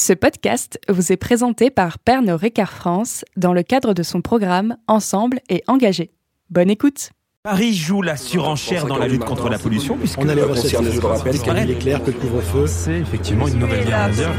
Ce 0.00 0.12
podcast 0.12 0.78
vous 0.88 1.10
est 1.10 1.16
présenté 1.16 1.70
par 1.70 1.98
Pernod 1.98 2.40
Ricard 2.40 2.72
France 2.72 3.24
dans 3.36 3.52
le 3.52 3.64
cadre 3.64 3.94
de 3.94 4.04
son 4.04 4.20
programme 4.20 4.76
Ensemble 4.86 5.40
et 5.48 5.64
engagé. 5.66 6.12
Bonne 6.50 6.70
écoute. 6.70 7.10
Paris 7.42 7.74
joue 7.74 8.00
la 8.00 8.16
surenchère 8.16 8.86
dans 8.86 8.96
la 8.96 9.08
lutte 9.08 9.24
contre 9.24 9.48
la 9.48 9.58
pollution 9.58 9.96
puisque 9.96 10.20
On 10.20 10.28
a 10.28 10.36
les 10.36 10.42
recettes, 10.44 10.84
je 10.84 11.00
rappelle 11.00 11.40
qu'il 11.40 11.70
est 11.70 11.78
clair 11.80 12.00
que 12.00 12.12
le 12.12 12.16
couvre-feu. 12.16 12.68
c'est 12.68 13.00
effectivement 13.00 13.48
une 13.48 13.58
nouvelle 13.58 13.84
guerre 13.84 14.08
mondiale. 14.08 14.34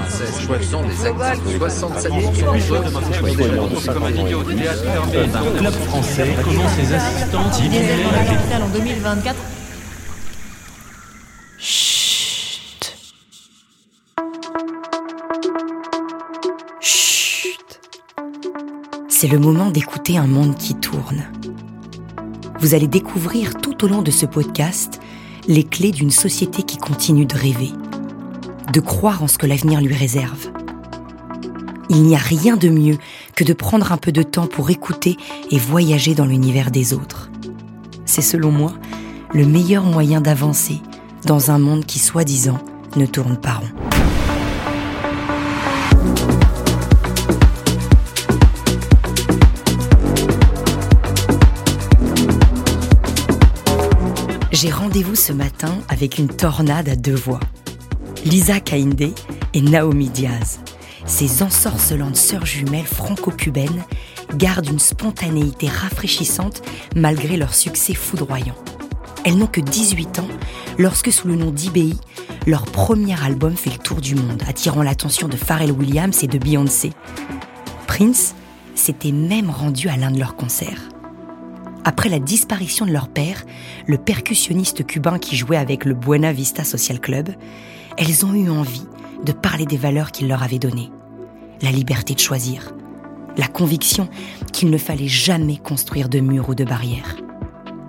Un 5.35 5.57
club 5.57 5.73
français 5.73 6.35
comment 6.41 6.69
ses 6.69 6.93
assistants. 6.93 7.43
En 8.63 8.69
2024. 8.69 9.35
C'est 19.21 19.27
le 19.27 19.37
moment 19.37 19.69
d'écouter 19.69 20.17
un 20.17 20.27
monde 20.27 20.55
qui 20.55 20.75
tourne. 20.75 21.25
Vous 22.61 22.73
allez 22.73 22.87
découvrir 22.87 23.55
tout 23.55 23.83
au 23.83 23.89
long 23.89 24.01
de 24.01 24.11
ce 24.11 24.25
podcast 24.25 25.01
les 25.45 25.65
clés 25.65 25.91
d'une 25.91 26.09
société 26.09 26.63
qui 26.63 26.77
continue 26.77 27.25
de 27.25 27.35
rêver, 27.35 27.73
de 28.71 28.79
croire 28.79 29.21
en 29.21 29.27
ce 29.27 29.37
que 29.37 29.45
l'avenir 29.45 29.81
lui 29.81 29.93
réserve. 29.93 30.47
Il 31.89 32.03
n'y 32.03 32.15
a 32.15 32.17
rien 32.17 32.55
de 32.55 32.69
mieux 32.69 32.97
que 33.35 33.43
de 33.43 33.51
prendre 33.51 33.91
un 33.91 33.97
peu 33.97 34.13
de 34.13 34.23
temps 34.23 34.47
pour 34.47 34.69
écouter 34.69 35.17
et 35.51 35.57
voyager 35.57 36.15
dans 36.15 36.25
l'univers 36.25 36.71
des 36.71 36.93
autres. 36.93 37.29
C'est 38.05 38.21
selon 38.21 38.53
moi 38.53 38.71
le 39.33 39.45
meilleur 39.45 39.83
moyen 39.83 40.21
d'avancer 40.21 40.79
dans 41.25 41.51
un 41.51 41.59
monde 41.59 41.85
qui, 41.85 41.99
soi-disant, 41.99 42.59
ne 42.95 43.05
tourne 43.05 43.35
pas 43.35 43.55
rond. 43.55 43.98
J'ai 54.61 54.71
rendez-vous 54.71 55.15
ce 55.15 55.31
matin 55.31 55.73
avec 55.87 56.17
une 56.17 56.27
tornade 56.27 56.89
à 56.89 56.97
deux 56.97 57.15
voix. 57.15 57.39
Lisa 58.25 58.59
Kainde 58.59 59.13
et 59.53 59.61
Naomi 59.61 60.09
Diaz. 60.09 60.59
Ces 61.05 61.43
ensorcelantes 61.43 62.17
sœurs 62.17 62.45
jumelles 62.45 62.83
franco-cubaines 62.83 63.85
gardent 64.35 64.67
une 64.67 64.79
spontanéité 64.79 65.69
rafraîchissante 65.69 66.61
malgré 66.93 67.37
leur 67.37 67.55
succès 67.55 67.93
foudroyant. 67.93 68.57
Elles 69.23 69.37
n'ont 69.37 69.47
que 69.47 69.61
18 69.61 70.19
ans 70.19 70.27
lorsque, 70.77 71.13
sous 71.13 71.29
le 71.29 71.37
nom 71.37 71.51
d'IBI, 71.51 71.97
leur 72.45 72.65
premier 72.65 73.15
album 73.23 73.55
fait 73.55 73.69
le 73.71 73.77
tour 73.77 74.01
du 74.01 74.15
monde, 74.15 74.43
attirant 74.45 74.83
l'attention 74.83 75.29
de 75.29 75.37
Pharrell 75.37 75.71
Williams 75.71 76.21
et 76.21 76.27
de 76.27 76.37
Beyoncé. 76.37 76.91
Prince 77.87 78.35
s'était 78.75 79.13
même 79.13 79.51
rendu 79.51 79.87
à 79.87 79.95
l'un 79.95 80.11
de 80.11 80.19
leurs 80.19 80.35
concerts. 80.35 80.88
Après 81.85 82.09
la 82.09 82.19
disparition 82.19 82.85
de 82.85 82.91
leur 82.91 83.07
père, 83.07 83.45
le 83.87 83.97
percussionniste 83.97 84.85
cubain 84.85 85.17
qui 85.17 85.37
jouait 85.37 85.57
avec 85.57 85.85
le 85.85 85.93
Buena 85.93 86.33
Vista 86.33 86.63
Social 86.63 86.99
Club, 86.99 87.29
elles 87.97 88.25
ont 88.25 88.33
eu 88.33 88.49
envie 88.49 88.85
de 89.23 89.31
parler 89.31 89.65
des 89.65 89.77
valeurs 89.77 90.11
qu'il 90.11 90.27
leur 90.27 90.43
avait 90.43 90.59
données. 90.59 90.91
La 91.61 91.71
liberté 91.71 92.13
de 92.13 92.19
choisir, 92.19 92.73
la 93.37 93.47
conviction 93.47 94.09
qu'il 94.51 94.69
ne 94.69 94.77
fallait 94.77 95.07
jamais 95.07 95.57
construire 95.57 96.09
de 96.09 96.19
murs 96.19 96.49
ou 96.49 96.55
de 96.55 96.63
barrières. 96.63 97.17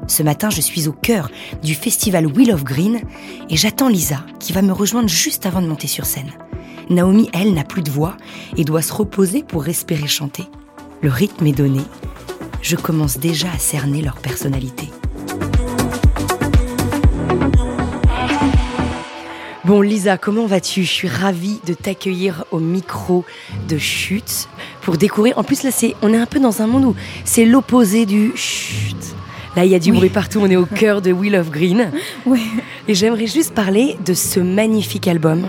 Ce 0.06 0.22
matin, 0.22 0.50
je 0.50 0.60
suis 0.60 0.88
au 0.88 0.92
cœur 0.92 1.30
du 1.62 1.74
festival 1.74 2.26
Wheel 2.26 2.52
of 2.52 2.64
Green 2.64 3.00
et 3.48 3.56
j'attends 3.56 3.88
Lisa 3.88 4.24
qui 4.40 4.52
va 4.52 4.62
me 4.62 4.72
rejoindre 4.72 5.08
juste 5.08 5.46
avant 5.46 5.62
de 5.62 5.68
monter 5.68 5.86
sur 5.86 6.06
scène. 6.06 6.32
Naomi, 6.88 7.30
elle, 7.32 7.54
n'a 7.54 7.62
plus 7.62 7.82
de 7.82 7.90
voix 7.90 8.16
et 8.56 8.64
doit 8.64 8.82
se 8.82 8.92
reposer 8.92 9.44
pour 9.44 9.62
respirer 9.62 10.08
chanter. 10.08 10.44
Le 11.02 11.10
rythme 11.10 11.46
est 11.46 11.52
donné. 11.52 11.82
Je 12.62 12.76
commence 12.76 13.18
déjà 13.18 13.48
à 13.54 13.58
cerner 13.58 14.02
leur 14.02 14.16
personnalité. 14.16 14.90
Bon 19.64 19.80
Lisa, 19.80 20.18
comment 20.18 20.46
vas-tu? 20.46 20.82
Je 20.82 20.90
suis 20.90 21.08
ravie 21.08 21.60
de 21.66 21.74
t'accueillir 21.74 22.44
au 22.50 22.58
micro 22.58 23.24
de 23.68 23.78
Chute 23.78 24.48
pour 24.82 24.96
découvrir. 24.96 25.38
En 25.38 25.44
plus 25.44 25.62
là, 25.62 25.70
c'est, 25.70 25.94
on 26.02 26.12
est 26.12 26.18
un 26.18 26.26
peu 26.26 26.40
dans 26.40 26.60
un 26.60 26.66
monde 26.66 26.84
où 26.84 26.96
c'est 27.24 27.44
l'opposé 27.44 28.04
du 28.04 28.32
chut. 28.34 28.96
Là, 29.56 29.64
il 29.64 29.70
y 29.70 29.74
a 29.74 29.78
du 29.78 29.92
bruit 29.92 30.08
partout. 30.10 30.40
On 30.42 30.50
est 30.50 30.56
au 30.56 30.66
cœur 30.74 31.02
de 31.02 31.12
Wheel 31.12 31.36
of 31.36 31.50
Green. 31.50 31.90
Oui. 32.26 32.42
Et 32.88 32.94
j'aimerais 32.94 33.26
juste 33.26 33.54
parler 33.54 33.96
de 34.04 34.14
ce 34.14 34.40
magnifique 34.40 35.08
album 35.08 35.48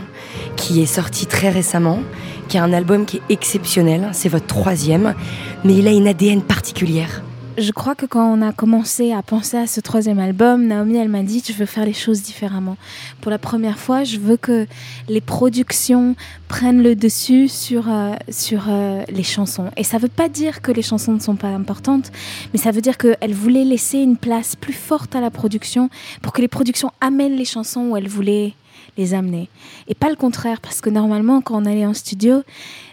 qui 0.56 0.82
est 0.82 0.88
sorti 0.88 1.26
très 1.26 1.50
récemment, 1.50 2.02
qui 2.52 2.58
est 2.58 2.60
un 2.60 2.74
album 2.74 3.06
qui 3.06 3.18
est 3.18 3.22
exceptionnel. 3.30 4.10
C'est 4.12 4.28
votre 4.28 4.46
troisième, 4.46 5.16
mais 5.64 5.74
il 5.74 5.88
a 5.88 5.92
une 5.92 6.06
ADN 6.06 6.42
particulière. 6.42 7.24
Je 7.58 7.72
crois 7.72 7.96
que 7.96 8.06
quand 8.06 8.30
on 8.30 8.42
a 8.42 8.52
commencé 8.52 9.14
à 9.14 9.22
penser 9.22 9.56
à 9.56 9.68
ce 9.68 9.80
troisième 9.80 10.20
album, 10.20 10.68
Naomi, 10.68 10.98
elle 10.98 11.08
m'a 11.08 11.24
dit, 11.24 11.42
je 11.46 11.54
veux 11.54 11.66
faire 11.66 11.86
les 11.86 11.94
choses 11.94 12.22
différemment. 12.22 12.76
Pour 13.22 13.32
la 13.32 13.38
première 13.38 13.80
fois, 13.80 14.04
je 14.04 14.18
veux 14.18 14.36
que 14.36 14.68
les 15.08 15.22
productions 15.22 16.16
prennent 16.50 16.84
le 16.84 16.94
dessus 16.94 17.48
sur, 17.48 17.90
euh, 17.90 18.16
sur 18.28 18.66
euh, 18.68 19.04
les 19.08 19.24
chansons. 19.24 19.72
Et 19.78 19.86
ça 19.86 19.96
ne 19.96 20.02
veut 20.02 20.10
pas 20.10 20.28
dire 20.28 20.62
que 20.62 20.74
les 20.74 20.82
chansons 20.82 21.14
ne 21.14 21.20
sont 21.20 21.38
pas 21.38 21.50
importantes, 21.50 22.12
mais 22.52 22.60
ça 22.60 22.72
veut 22.72 22.82
dire 22.82 22.98
qu'elle 22.98 23.34
voulait 23.34 23.64
laisser 23.64 24.00
une 24.00 24.18
place 24.18 24.58
plus 24.58 24.74
forte 24.74 25.16
à 25.16 25.22
la 25.22 25.32
production 25.32 25.90
pour 26.22 26.34
que 26.34 26.42
les 26.42 26.50
productions 26.50 26.92
amènent 27.00 27.38
les 27.38 27.46
chansons 27.46 27.92
où 27.92 27.98
elle 27.98 28.10
voulait 28.10 28.56
les 28.98 29.14
amener. 29.14 29.50
Et 29.88 29.96
pas 29.96 30.10
le 30.10 30.16
contraire, 30.16 30.62
parce 30.62 30.82
que 30.82 30.90
normalement, 30.90 31.42
quand 31.42 31.62
on 31.62 31.66
allait 31.66 31.86
en 31.86 31.94
studio, 31.94 32.44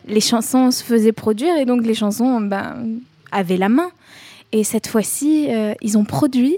les 0.07 0.21
chansons 0.21 0.71
se 0.71 0.83
faisaient 0.83 1.13
produire 1.13 1.57
et 1.57 1.65
donc 1.65 1.85
les 1.85 1.95
chansons 1.95 2.41
ben, 2.41 3.01
avaient 3.33 3.57
la 3.57 3.69
main. 3.69 3.91
Et 4.53 4.65
cette 4.65 4.87
fois-ci, 4.87 5.47
euh, 5.49 5.75
ils 5.83 5.99
ont 5.99 6.05
produit 6.05 6.57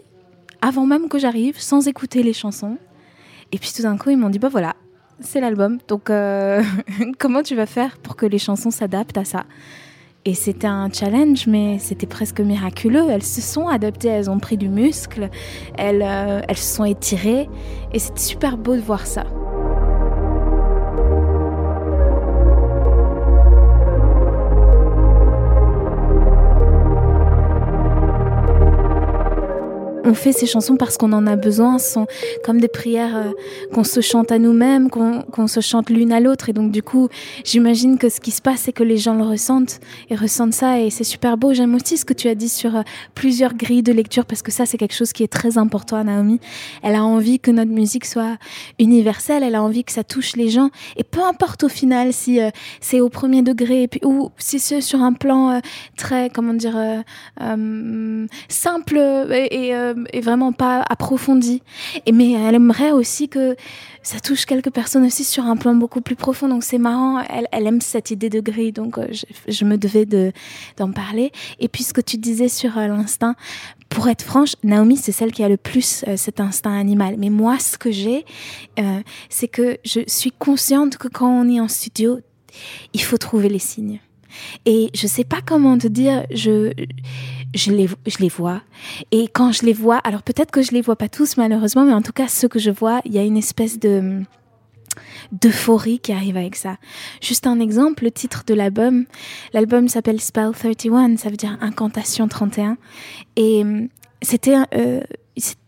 avant 0.63 0.87
même 0.87 1.09
que 1.09 1.19
j'arrive, 1.19 1.59
sans 1.59 1.89
écouter 1.89 2.23
les 2.23 2.33
chansons. 2.33 2.77
Et 3.53 3.59
puis 3.59 3.73
tout 3.75 3.83
d'un 3.83 3.97
coup, 3.97 4.11
ils 4.11 4.17
m'ont 4.17 4.29
dit, 4.29 4.39
bah 4.39 4.49
voilà, 4.51 4.77
c'est 5.21 5.41
l'album. 5.41 5.79
Donc 5.89 6.11
euh, 6.11 6.63
comment 7.19 7.43
tu 7.43 7.57
vas 7.57 7.67
faire 7.67 7.99
pour 7.99 8.17
que 8.17 8.27
les 8.27 8.39
chansons 8.39 8.71
s'adaptent 8.71 9.19
à 9.19 9.25
ça? 9.25 9.45
Et 10.27 10.35
c'était 10.35 10.67
un 10.67 10.91
challenge, 10.93 11.47
mais 11.47 11.79
c'était 11.79 12.07
presque 12.07 12.41
miraculeux. 12.41 13.07
Elles 13.09 13.23
se 13.23 13.41
sont 13.41 13.69
adaptées, 13.69 14.09
elles 14.09 14.29
ont 14.29 14.39
pris 14.39 14.59
du 14.59 14.69
muscle, 14.69 15.31
elles, 15.79 16.03
euh, 16.03 16.43
elles 16.47 16.59
se 16.59 16.77
sont 16.77 16.85
étirées. 16.85 17.49
Et 17.95 17.99
c'était 17.99 18.21
super 18.21 18.59
beau 18.59 18.77
de 18.77 18.83
voir 18.83 19.07
ça. 19.07 19.25
On 30.05 30.15
fait 30.15 30.33
ces 30.33 30.47
chansons 30.47 30.77
parce 30.77 30.97
qu'on 30.97 31.13
en 31.13 31.27
a 31.27 31.37
besoin, 31.37 31.79
ce 31.79 31.93
sont 31.93 32.07
comme 32.45 32.61
des 32.61 32.69
prières 32.69 33.17
euh, 33.17 33.31
qu'on 33.73 33.85
se 33.85 34.01
chante 34.01 34.33
à 34.33 34.39
nous-mêmes, 34.39 34.91
qu'on 34.91 35.47
se 35.47 35.61
chante 35.61 35.91
l'une 35.91 36.13
à 36.13 36.21
l'autre. 36.21 36.49
Et 36.49 36.53
donc 36.53 36.71
du 36.71 36.83
coup, 36.83 37.09
j'imagine 37.45 37.99
que 37.99 38.09
ce 38.09 38.21
qui 38.21 38.31
se 38.31 38.43
passe, 38.43 38.61
c'est 38.61 38.73
que 38.73 38.83
les 38.83 38.97
gens 38.97 39.15
le 39.15 39.25
ressentent 39.25 39.81
et 40.09 40.17
ressentent 40.17 40.55
ça. 40.55 40.81
Et 40.81 40.91
c'est 40.91 41.05
super 41.05 41.37
beau. 41.37 41.53
J'aime 41.53 41.75
aussi 41.75 41.97
ce 41.97 42.05
que 42.05 42.15
tu 42.15 42.29
as 42.29 42.35
dit 42.35 42.49
sur 42.49 42.77
euh, 42.77 42.83
plusieurs 43.15 43.55
grilles 43.55 43.83
de 43.83 43.93
lecture 43.93 44.27
parce 44.27 44.43
que 44.43 44.53
ça, 44.53 44.67
c'est 44.67 44.79
quelque 44.79 44.95
chose 44.95 45.13
qui 45.13 45.23
est 45.23 45.33
très 45.33 45.59
important 45.59 45.97
à 45.97 46.05
Naomi. 46.05 46.41
Elle 46.83 46.95
a 46.95 47.05
envie 47.05 47.39
que 47.39 47.51
notre 47.51 47.71
musique 47.71 48.05
soit 48.05 48.39
universelle. 48.79 49.43
Elle 49.43 49.55
a 49.55 49.63
envie 49.63 49.85
que 49.85 49.93
ça 49.93 50.05
touche 50.05 50.37
les 50.37 50.49
gens. 50.49 50.71
Et 50.97 51.05
peu 51.05 51.23
importe 51.23 51.65
au 51.65 51.69
final 51.69 52.13
si 52.13 52.41
euh, 52.41 52.51
c'est 52.81 53.01
au 53.01 53.09
premier 53.09 53.43
degré 53.43 53.89
ou 54.05 54.31
si 54.39 54.59
c'est 54.59 54.81
sur 54.81 55.01
un 55.01 55.13
plan 55.13 55.61
très, 55.97 56.31
comment 56.31 56.55
dire, 56.55 56.77
simple 58.49 58.99
et, 59.33 59.69
et 59.69 59.90
est 60.13 60.21
vraiment 60.21 60.53
pas 60.53 60.83
approfondie. 60.89 61.63
Mais 62.13 62.33
elle 62.33 62.55
aimerait 62.55 62.93
aussi 62.93 63.29
que 63.29 63.57
ça 64.03 64.21
touche 64.21 64.47
quelques 64.47 64.71
personnes 64.71 65.05
aussi 65.05 65.25
sur 65.25 65.45
un 65.45 65.57
plan 65.57 65.75
beaucoup 65.75 66.01
plus 66.01 66.17
profond. 66.17 66.49
Donc 66.49 66.65
c'est 66.65 66.79
marrant, 66.79 67.23
elle, 67.53 67.67
aime 67.67 67.81
cette 67.81 68.11
idée 68.11 68.31
de 68.31 68.41
gris, 68.41 68.73
donc 68.73 68.99
euh, 68.99 69.07
je, 69.49 69.65
me 69.65 69.77
devais 69.77 70.07
de, 70.07 70.33
d'en 70.77 70.91
parler. 70.91 71.33
Et 71.59 71.69
puis 71.69 71.85
ce 71.85 71.93
que 71.93 72.01
tu 72.01 72.17
disais 72.17 72.49
sur 72.49 72.79
euh, 72.79 72.87
l'instinct, 72.87 73.37
pour 73.91 74.09
être 74.09 74.23
franche, 74.23 74.55
Naomi, 74.63 74.97
c'est 74.97 75.13
celle 75.13 75.33
qui 75.33 75.43
a 75.43 75.49
le 75.49 75.57
plus 75.57 76.05
euh, 76.07 76.17
cet 76.17 76.41
instinct 76.41 76.79
animal. 76.79 77.17
Mais 77.19 77.29
moi, 77.29 77.59
ce 77.59 77.77
que 77.77 77.91
j'ai, 77.91 78.25
euh, 78.79 79.01
c'est 79.29 79.49
que 79.49 79.79
je 79.85 80.01
suis 80.07 80.31
consciente 80.31 80.97
que 80.97 81.09
quand 81.09 81.29
on 81.29 81.49
est 81.49 81.61
en 81.61 81.69
studio, 81.69 82.21
il 82.95 83.03
faut 83.03 83.19
trouver 83.19 83.49
les 83.49 83.59
signes. 83.59 84.01
Et 84.65 84.91
je 84.95 85.09
sais 85.09 85.25
pas 85.25 85.41
comment 85.45 85.77
te 85.77 85.89
dire, 85.89 86.25
je 86.33 86.73
je 87.55 87.73
les, 87.73 87.89
je 88.07 88.19
les 88.19 88.29
vois. 88.29 88.63
Et 89.11 89.29
quand 89.29 89.53
je 89.53 89.65
les 89.65 89.73
vois, 89.73 89.99
alors 89.99 90.23
peut-être 90.23 90.51
que 90.51 90.63
je 90.63 90.73
les 90.73 90.81
vois 90.81 90.97
pas 90.97 91.09
tous 91.09 91.37
malheureusement, 91.37 91.85
mais 91.85 91.93
en 91.93 92.03
tout 92.03 92.13
cas, 92.13 92.29
ceux 92.29 92.49
que 92.49 92.59
je 92.59 92.71
vois, 92.71 93.01
il 93.05 93.13
y 93.13 93.19
a 93.19 93.23
une 93.23 93.37
espèce 93.37 93.79
de 93.79 94.23
d'euphorie 95.31 96.01
qui 96.01 96.13
arrive 96.13 96.37
avec 96.37 96.57
ça. 96.57 96.77
Juste 97.23 97.47
un 97.47 97.61
exemple, 97.61 98.05
le 98.05 98.11
titre 98.11 98.43
de 98.47 98.55
l'album, 98.55 99.07
l'album 99.53 99.89
s'appelle 99.89 100.21
Spell 100.21 100.51
31, 100.53 101.17
ça 101.17 101.31
veut 101.31 101.37
dire 101.37 101.57
Incantation 101.61 102.27
31. 102.27 102.77
Et 103.37 103.63
c'était, 104.21 104.57
euh, 104.75 105.01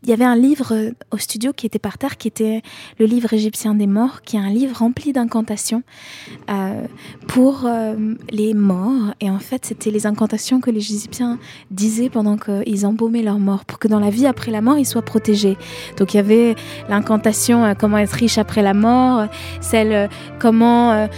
il 0.03 0.11
y 0.11 0.13
avait 0.13 0.25
un 0.25 0.37
livre 0.37 0.75
euh, 0.75 0.91
au 1.11 1.17
studio 1.17 1.53
qui 1.53 1.67
était 1.67 1.79
par 1.79 1.99
terre, 1.99 2.17
qui 2.17 2.29
était 2.29 2.63
le 2.99 3.07
livre 3.07 3.33
égyptien 3.33 3.75
des 3.75 3.87
morts, 3.87 4.23
qui 4.23 4.37
est 4.37 4.41
un 4.41 4.51
livre 4.51 4.79
rempli 4.79 5.13
d'incantations 5.13 5.83
euh, 6.51 6.87
pour 7.29 7.65
euh, 7.65 8.15
les 8.31 8.55
morts. 8.55 9.15
Et 9.21 9.31
en 9.31 9.39
fait, 9.39 9.65
c'était 9.65 9.91
les 9.91 10.07
incantations 10.07 10.61
que 10.61 10.71
les 10.71 10.81
Égyptiens 10.81 11.39
disaient 11.71 12.11
pendant 12.11 12.37
qu'ils 12.37 12.87
embaumaient 12.87 13.23
leurs 13.23 13.39
morts, 13.39 13.65
pour 13.65 13.79
que 13.79 13.89
dans 13.89 14.01
la 14.01 14.11
vie 14.11 14.27
après 14.27 14.51
la 14.51 14.61
mort, 14.61 14.79
ils 14.79 14.87
soient 14.87 15.03
protégés. 15.03 15.57
Donc 15.97 16.15
il 16.15 16.17
y 16.17 16.21
avait 16.21 16.55
l'incantation 16.89 17.75
comment 17.79 17.99
être 17.99 18.13
riche 18.13 18.39
après 18.39 18.63
la 18.63 18.75
mort, 18.75 19.29
celle 19.61 20.09
comment 20.39 21.09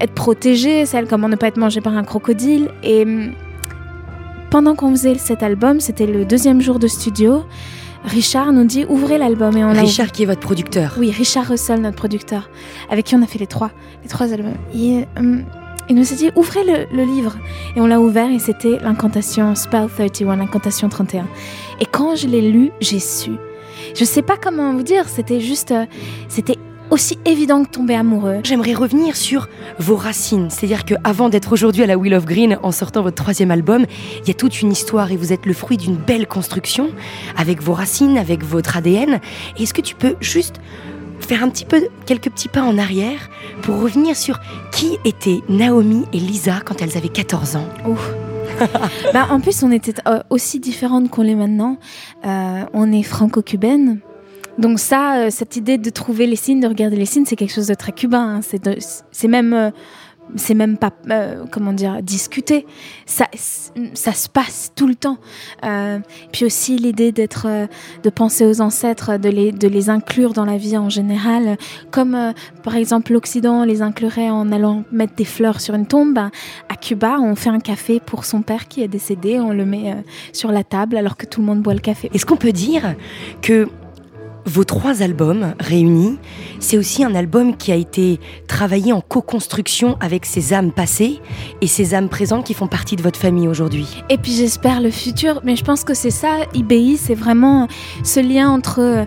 être 0.00 0.14
protégé, 0.14 0.86
celle 0.86 1.06
comment 1.06 1.28
ne 1.28 1.36
pas 1.36 1.48
être 1.48 1.56
mangé 1.56 1.80
par 1.80 1.96
un 1.96 2.04
crocodile. 2.04 2.70
Et 2.82 3.06
pendant 4.50 4.74
qu'on 4.74 4.90
faisait 4.90 5.14
cet 5.16 5.42
album, 5.42 5.80
c'était 5.80 6.06
le 6.06 6.24
deuxième 6.24 6.60
jour 6.60 6.78
de 6.78 6.88
studio. 6.88 7.44
Richard 8.04 8.52
nous 8.52 8.64
dit 8.64 8.84
ouvrez 8.88 9.18
l'album 9.18 9.56
et 9.56 9.64
on 9.64 9.72
Richard 9.72 10.10
qui 10.10 10.24
est 10.24 10.26
votre 10.26 10.40
producteur. 10.40 10.94
Oui, 10.98 11.10
Richard 11.10 11.46
Russell, 11.46 11.80
notre 11.80 11.96
producteur, 11.96 12.50
avec 12.88 13.06
qui 13.06 13.14
on 13.14 13.22
a 13.22 13.26
fait 13.26 13.38
les 13.38 13.46
trois, 13.46 13.70
les 14.02 14.08
trois 14.08 14.32
albums. 14.32 14.54
Et, 14.74 15.04
euh, 15.18 15.42
il 15.88 15.96
nous 15.96 16.12
a 16.12 16.16
dit 16.16 16.30
ouvrez 16.36 16.64
le, 16.64 17.04
livre 17.04 17.36
et 17.76 17.80
on 17.80 17.86
l'a 17.86 18.00
ouvert 18.00 18.30
et 18.30 18.38
c'était 18.38 18.78
l'incantation 18.80 19.54
Spell 19.54 19.88
31, 19.88 20.36
l'incantation 20.36 20.88
31. 20.88 21.26
Et 21.80 21.86
quand 21.86 22.16
je 22.16 22.26
l'ai 22.26 22.42
lu, 22.42 22.70
j'ai 22.80 23.00
su. 23.00 23.32
Je 23.94 24.04
sais 24.04 24.22
pas 24.22 24.36
comment 24.36 24.72
vous 24.72 24.82
dire, 24.82 25.08
c'était 25.08 25.40
juste, 25.40 25.72
euh, 25.72 25.86
c'était 26.28 26.58
aussi 26.90 27.18
évident 27.24 27.64
que 27.64 27.70
tomber 27.70 27.94
amoureux. 27.94 28.40
J'aimerais 28.44 28.74
revenir 28.74 29.16
sur 29.16 29.48
vos 29.78 29.96
racines. 29.96 30.50
C'est-à-dire 30.50 30.84
qu'avant 30.84 31.28
d'être 31.28 31.52
aujourd'hui 31.52 31.82
à 31.82 31.86
la 31.86 31.96
Wheel 31.96 32.14
of 32.14 32.24
Green 32.24 32.58
en 32.62 32.72
sortant 32.72 33.02
votre 33.02 33.16
troisième 33.16 33.50
album, 33.50 33.86
il 34.22 34.28
y 34.28 34.30
a 34.30 34.34
toute 34.34 34.60
une 34.60 34.72
histoire 34.72 35.12
et 35.12 35.16
vous 35.16 35.32
êtes 35.32 35.46
le 35.46 35.54
fruit 35.54 35.76
d'une 35.76 35.96
belle 35.96 36.26
construction 36.26 36.90
avec 37.36 37.62
vos 37.62 37.74
racines, 37.74 38.18
avec 38.18 38.44
votre 38.44 38.76
ADN. 38.76 39.20
Est-ce 39.58 39.74
que 39.74 39.80
tu 39.80 39.94
peux 39.94 40.16
juste 40.20 40.60
faire 41.20 41.42
un 41.44 41.48
petit 41.48 41.64
peu, 41.64 41.88
quelques 42.06 42.30
petits 42.30 42.48
pas 42.48 42.62
en 42.62 42.78
arrière 42.78 43.30
pour 43.62 43.80
revenir 43.80 44.16
sur 44.16 44.40
qui 44.72 44.98
étaient 45.04 45.40
Naomi 45.48 46.04
et 46.12 46.18
Lisa 46.18 46.60
quand 46.64 46.82
elles 46.82 46.96
avaient 46.96 47.08
14 47.08 47.56
ans? 47.56 47.68
Bah, 49.14 49.28
en 49.30 49.40
plus, 49.40 49.62
on 49.62 49.72
était 49.72 49.94
euh, 50.06 50.20
aussi 50.28 50.60
différentes 50.60 51.08
qu'on 51.08 51.22
l'est 51.22 51.34
maintenant. 51.34 51.78
Euh, 52.26 52.64
on 52.74 52.92
est 52.92 53.02
franco-cubaine. 53.02 54.00
Donc 54.60 54.78
ça, 54.78 55.16
euh, 55.16 55.30
cette 55.30 55.56
idée 55.56 55.78
de 55.78 55.88
trouver 55.88 56.26
les 56.26 56.36
signes, 56.36 56.60
de 56.60 56.68
regarder 56.68 56.96
les 56.96 57.06
signes, 57.06 57.24
c'est 57.24 57.36
quelque 57.36 57.54
chose 57.54 57.68
de 57.68 57.74
très 57.74 57.92
cubain. 57.92 58.36
Hein. 58.36 58.40
C'est 59.10 59.26
même, 59.28 59.54
euh, 59.54 59.70
c'est 60.36 60.52
même 60.52 60.76
pas, 60.76 60.90
euh, 61.08 61.44
comment 61.50 61.72
dire, 61.72 62.02
discuté. 62.02 62.66
Ça, 63.06 63.26
ça 63.94 64.12
se 64.12 64.28
passe 64.28 64.72
tout 64.76 64.86
le 64.86 64.96
temps. 64.96 65.16
puis 66.30 66.44
aussi 66.44 66.76
l'idée 66.76 67.10
d'être, 67.10 67.48
de 68.02 68.10
penser 68.10 68.44
aux 68.44 68.60
ancêtres, 68.60 69.16
de 69.16 69.30
les, 69.30 69.50
de 69.50 69.66
les 69.66 69.88
inclure 69.88 70.34
dans 70.34 70.44
la 70.44 70.58
vie 70.58 70.76
en 70.76 70.90
général, 70.90 71.56
comme 71.90 72.34
par 72.62 72.76
exemple 72.76 73.14
l'Occident 73.14 73.64
les 73.64 73.80
inclurait 73.80 74.28
en 74.28 74.52
allant 74.52 74.84
mettre 74.92 75.14
des 75.14 75.24
fleurs 75.24 75.62
sur 75.62 75.74
une 75.74 75.86
tombe. 75.86 76.12
Ben, 76.12 76.30
à 76.68 76.76
Cuba, 76.76 77.18
on 77.18 77.34
fait 77.34 77.50
un 77.50 77.60
café 77.60 77.98
pour 77.98 78.26
son 78.26 78.42
père 78.42 78.68
qui 78.68 78.82
est 78.82 78.88
décédé, 78.88 79.40
on 79.40 79.52
le 79.52 79.64
met 79.64 80.04
sur 80.34 80.52
la 80.52 80.64
table 80.64 80.98
alors 80.98 81.16
que 81.16 81.24
tout 81.24 81.40
le 81.40 81.46
monde 81.46 81.62
boit 81.62 81.74
le 81.74 81.80
café. 81.80 82.10
Est-ce 82.12 82.26
qu'on 82.26 82.36
peut 82.36 82.52
dire 82.52 82.94
que 83.40 83.68
vos 84.46 84.64
trois 84.64 85.02
albums 85.02 85.54
réunis, 85.60 86.18
c'est 86.58 86.78
aussi 86.78 87.04
un 87.04 87.14
album 87.14 87.56
qui 87.56 87.72
a 87.72 87.76
été 87.76 88.20
travaillé 88.46 88.92
en 88.92 89.00
co-construction 89.00 89.96
avec 90.00 90.26
ces 90.26 90.52
âmes 90.52 90.72
passées 90.72 91.20
et 91.60 91.66
ces 91.66 91.94
âmes 91.94 92.08
présentes 92.08 92.44
qui 92.44 92.54
font 92.54 92.66
partie 92.66 92.96
de 92.96 93.02
votre 93.02 93.18
famille 93.18 93.48
aujourd'hui. 93.48 94.02
Et 94.08 94.18
puis 94.18 94.32
j'espère 94.32 94.80
le 94.80 94.90
futur, 94.90 95.40
mais 95.44 95.56
je 95.56 95.64
pense 95.64 95.84
que 95.84 95.94
c'est 95.94 96.10
ça, 96.10 96.38
IBI, 96.54 96.96
c'est 96.96 97.14
vraiment 97.14 97.68
ce 98.02 98.20
lien 98.20 98.50
entre 98.50 99.06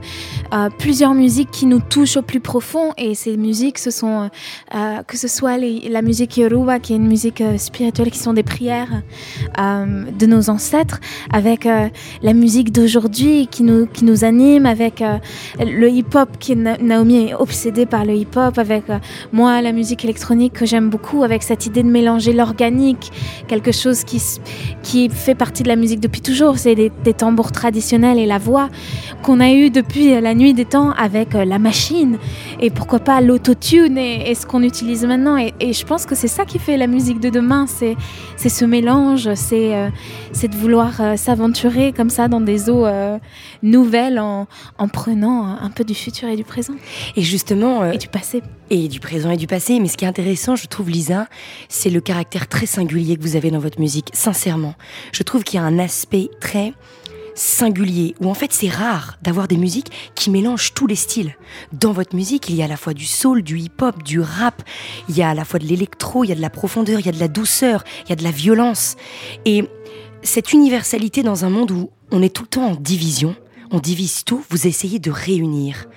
euh, 0.53 0.69
plusieurs 0.77 1.13
musiques 1.13 1.51
qui 1.51 1.65
nous 1.65 1.80
touchent 1.80 2.18
au 2.18 2.21
plus 2.21 2.39
profond 2.39 2.94
et 2.97 3.15
ces 3.15 3.38
musiques, 3.38 3.80
ce 3.80 3.91
sont 3.91 4.30
euh, 4.75 5.03
que 5.03 5.18
ce 5.18 5.27
soit 5.27 5.57
la 5.57 6.01
musique 6.01 6.38
Yoruba, 6.38 6.80
qui 6.80 6.94
est 6.94 6.97
une 6.97 7.07
musique 7.07 7.41
euh, 7.41 7.57
spirituelle, 7.57 8.12
qui 8.12 8.19
sont 8.19 8.33
des 8.33 8.44
prières 8.44 9.01
de 9.57 10.25
nos 10.25 10.50
ancêtres, 10.50 11.00
avec 11.31 11.65
la 11.65 12.33
musique 12.33 12.71
d'aujourd'hui 12.71 13.47
qui 13.47 13.63
nous, 13.63 13.85
qui 13.85 14.06
nous 14.06 14.24
anime, 14.24 14.65
avec 14.65 15.03
le 15.60 15.90
hip-hop, 15.90 16.30
qui 16.40 16.56
Naomi 16.56 17.30
est 17.30 17.34
obsédée 17.34 17.86
par 17.86 18.06
le 18.06 18.14
hip-hop, 18.14 18.58
avec 18.58 18.90
euh, 18.90 19.00
moi 19.31 19.62
la 19.62 19.72
musique 19.72 20.04
électronique 20.04 20.54
que 20.54 20.66
j'aime 20.66 20.90
beaucoup, 20.90 21.24
avec 21.24 21.44
cette 21.44 21.66
idée 21.66 21.84
de 21.84 21.90
mélanger 21.90 22.34
l'organique, 22.34 23.12
quelque 23.48 23.72
chose 23.72 24.04
qui, 24.04 24.22
qui 24.81 25.10
fait 25.10 25.36
partie 25.36 25.64
de 25.64 25.68
la 25.68 25.75
musique 25.75 26.00
depuis 26.00 26.22
toujours, 26.22 26.58
c'est 26.58 26.75
des, 26.75 26.92
tambours 27.14 27.52
traditionnels 27.52 28.18
et 28.18 28.25
la 28.25 28.40
voix 28.40 28.70
qu'on 29.22 29.40
a 29.40 29.52
eu 29.52 29.70
depuis 29.70 30.20
la 30.20 30.34
nuit 30.34 30.54
des 30.54 30.66
temps 30.66 30.92
avec 30.92 31.36
euh, 31.36 31.46
la 31.46 31.60
machine 31.60 32.18
et 32.60 32.72
pourquoi 32.72 33.00
pas 33.00 33.22
l'autotune 33.22 33.98
et, 33.98 34.31
et 34.31 34.36
ce 34.36 34.46
qu'on 34.46 34.64
utilise 34.64 35.06
maintenant. 35.06 35.38
Et, 35.38 35.54
je 35.74 35.86
pense 35.86 36.06
que 36.06 36.16
c'est 36.16 36.28
ça 36.28 36.46
qui 36.46 36.60
fait 36.60 36.78
la 36.78 36.88
musique 36.88 37.19
de 37.19 37.30
demain, 37.30 37.66
c'est 37.68 37.96
ce 38.38 38.66
mélange, 38.66 39.34
c'est 39.36 39.76
euh, 39.76 39.90
de 40.44 40.56
vouloir 40.56 41.18
s'aventurer 41.18 41.94
comme 41.94 42.10
ça 42.10 42.28
dans 42.28 42.42
des 42.42 42.69
eaux 42.69 42.86
nouvelles 43.62 44.19
en, 44.19 44.48
en 44.78 44.88
prenant 45.13 45.45
un 45.45 45.69
peu 45.69 45.83
du 45.83 45.94
futur 45.94 46.27
et 46.27 46.36
du 46.36 46.44
présent. 46.44 46.74
Et 47.15 47.21
justement. 47.21 47.83
Euh, 47.83 47.92
et 47.92 47.98
du 48.00 48.07
passé. 48.07 48.42
Et 48.71 48.88
du 48.88 49.00
présent 49.00 49.30
et 49.30 49.38
du 49.38 49.45
passé. 49.45 49.80
Mais 49.80 49.88
ce 49.88 49.95
qui 49.95 50.06
est 50.06 50.07
intéressant, 50.07 50.56
je 50.56 50.68
trouve, 50.68 50.89
Lisa, 50.89 51.27
c'est 51.69 51.92
le 51.92 52.01
caractère 52.01 52.48
très 52.48 52.65
singulier 52.65 53.15
que 53.15 53.21
vous 53.21 53.36
avez 53.36 53.51
dans 53.51 53.60
votre 53.60 53.80
musique. 53.80 54.10
Sincèrement. 54.13 54.74
Je 55.12 55.21
trouve 55.21 55.44
qu'il 55.44 55.60
y 55.60 55.63
a 55.63 55.65
un 55.65 55.77
aspect 55.77 56.30
très 56.39 56.74
singulier, 57.36 58.13
où 58.21 58.30
en 58.30 58.36
fait 58.36 58.54
c'est 58.54 58.69
rare 58.69 59.18
d'avoir 59.24 59.48
des 59.48 59.57
musiques 59.57 59.92
qui 60.13 60.30
mélangent 60.30 60.74
tous 60.75 60.86
les 60.86 60.95
styles. 60.95 61.36
Dans 61.71 61.92
votre 61.92 62.16
musique, 62.16 62.48
il 62.50 62.56
y 62.56 62.62
a 62.62 62.66
à 62.66 62.68
la 62.68 62.77
fois 62.77 62.94
du 62.94 63.06
soul, 63.06 63.42
du 63.42 63.57
hip-hop, 63.57 64.04
du 64.04 64.19
rap, 64.19 64.62
il 65.09 65.18
y 65.18 65.24
a 65.24 65.30
à 65.30 65.33
la 65.33 65.44
fois 65.44 65.59
de 65.59 65.66
l'électro, 65.66 66.24
il 66.24 66.27
y 66.27 66.31
a 66.31 66.36
de 66.36 66.42
la 66.42 66.51
profondeur, 66.51 67.00
il 67.00 67.07
y 67.07 67.09
a 67.09 67.12
de 67.12 67.19
la 67.19 67.27
douceur, 67.27 67.83
il 68.06 68.09
y 68.09 68.13
a 68.13 68.16
de 68.16 68.24
la 68.24 68.30
violence. 68.30 68.98
Et 69.45 69.68
cette 70.21 70.54
universalité 70.54 71.24
dans 71.24 71.44
un 71.44 71.50
monde 71.50 71.71
où 71.71 71.89
on 72.12 72.21
est 72.21 72.30
tout 72.30 72.44
le 72.44 72.50
temps 72.50 72.68
en 72.68 72.75
division, 72.75 73.36
on 73.74 73.80
divise 73.80 74.24
tout, 74.24 74.42
vous 74.50 74.68
essayez 74.68 75.00
de 75.00 75.12
réunir. 75.12 75.88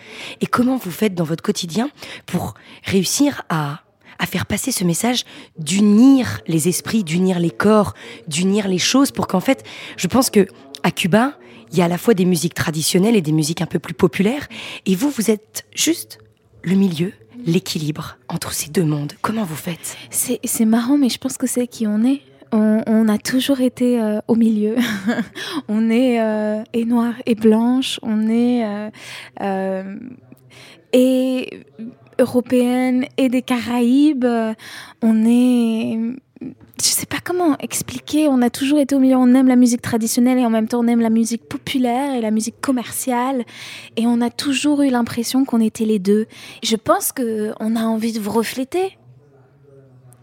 Et 0.40 0.46
comment 0.46 0.78
vous 0.78 0.90
faites 0.90 1.14
dans 1.14 1.24
votre 1.24 1.42
quotidien 1.42 1.90
pour 2.24 2.54
réussir 2.82 3.42
à, 3.50 3.82
à 4.18 4.26
faire 4.26 4.46
passer 4.46 4.72
ce 4.72 4.82
message 4.82 5.24
d'unir 5.58 6.40
les 6.48 6.68
esprits, 6.68 7.04
d'unir 7.04 7.38
les 7.38 7.50
corps, 7.50 7.94
d'unir 8.26 8.66
les 8.66 8.78
choses 8.78 9.10
pour 9.10 9.28
qu'en 9.28 9.40
fait, 9.40 9.62
je 9.98 10.06
pense 10.08 10.30
que 10.30 10.48
à 10.82 10.90
Cuba, 10.90 11.38
il 11.70 11.78
y 11.78 11.82
a 11.82 11.84
à 11.84 11.88
la 11.88 11.98
fois 11.98 12.14
des 12.14 12.24
musiques 12.24 12.54
traditionnelles 12.54 13.14
et 13.14 13.22
des 13.22 13.32
musiques 13.32 13.60
un 13.60 13.66
peu 13.66 13.78
plus 13.78 13.94
populaires. 13.94 14.48
Et 14.86 14.94
vous, 14.94 15.10
vous 15.10 15.30
êtes 15.30 15.66
juste 15.74 16.18
le 16.62 16.76
milieu, 16.76 17.12
l'équilibre 17.44 18.16
entre 18.28 18.52
ces 18.52 18.70
deux 18.70 18.84
mondes. 18.84 19.12
Comment 19.20 19.44
vous 19.44 19.56
faites? 19.56 19.96
C'est 20.10 20.64
marrant, 20.64 20.96
mais 20.96 21.10
je 21.10 21.18
pense 21.18 21.36
que 21.36 21.46
c'est 21.46 21.66
qui 21.66 21.86
on 21.86 22.04
est 22.04 22.22
on, 22.86 23.08
a 23.08 23.18
toujours 23.18 23.60
été 23.60 24.00
euh, 24.00 24.20
au 24.28 24.34
milieu. 24.34 24.76
on 25.68 25.90
est 25.90 26.20
euh, 26.20 26.62
et 26.72 26.86
et 27.26 27.34
blanche, 27.34 28.00
on 28.02 28.28
est 28.28 28.90
euh, 29.40 29.96
et 30.92 31.60
européenne 32.18 33.06
et 33.16 33.28
des 33.28 33.42
Caraïbes. 33.42 34.26
On 35.02 35.26
est 35.26 35.98
je 36.40 36.88
sais 36.88 37.06
pas 37.06 37.18
comment 37.24 37.56
expliquer, 37.58 38.28
on 38.28 38.42
a 38.42 38.50
toujours 38.50 38.78
été 38.78 38.94
au 38.94 38.98
milieu, 38.98 39.16
on 39.16 39.34
aime 39.34 39.48
la 39.48 39.56
musique 39.56 39.80
traditionnelle 39.80 40.38
et 40.38 40.44
en 40.44 40.50
même 40.50 40.68
temps 40.68 40.80
on 40.80 40.86
aime 40.86 41.00
la 41.00 41.08
musique 41.08 41.48
populaire 41.48 42.14
et 42.14 42.20
la 42.20 42.30
musique 42.30 42.60
commerciale 42.60 43.46
et 43.96 44.06
on 44.06 44.20
a 44.20 44.28
toujours 44.28 44.82
eu 44.82 44.90
l'impression 44.90 45.46
qu'on 45.46 45.60
était 45.60 45.86
les 45.86 45.98
deux. 45.98 46.26
Je 46.62 46.76
pense 46.76 47.12
que 47.12 47.52
on 47.58 47.74
a 47.74 47.80
envie 47.80 48.12
de 48.12 48.20
vous 48.20 48.30
refléter 48.32 48.98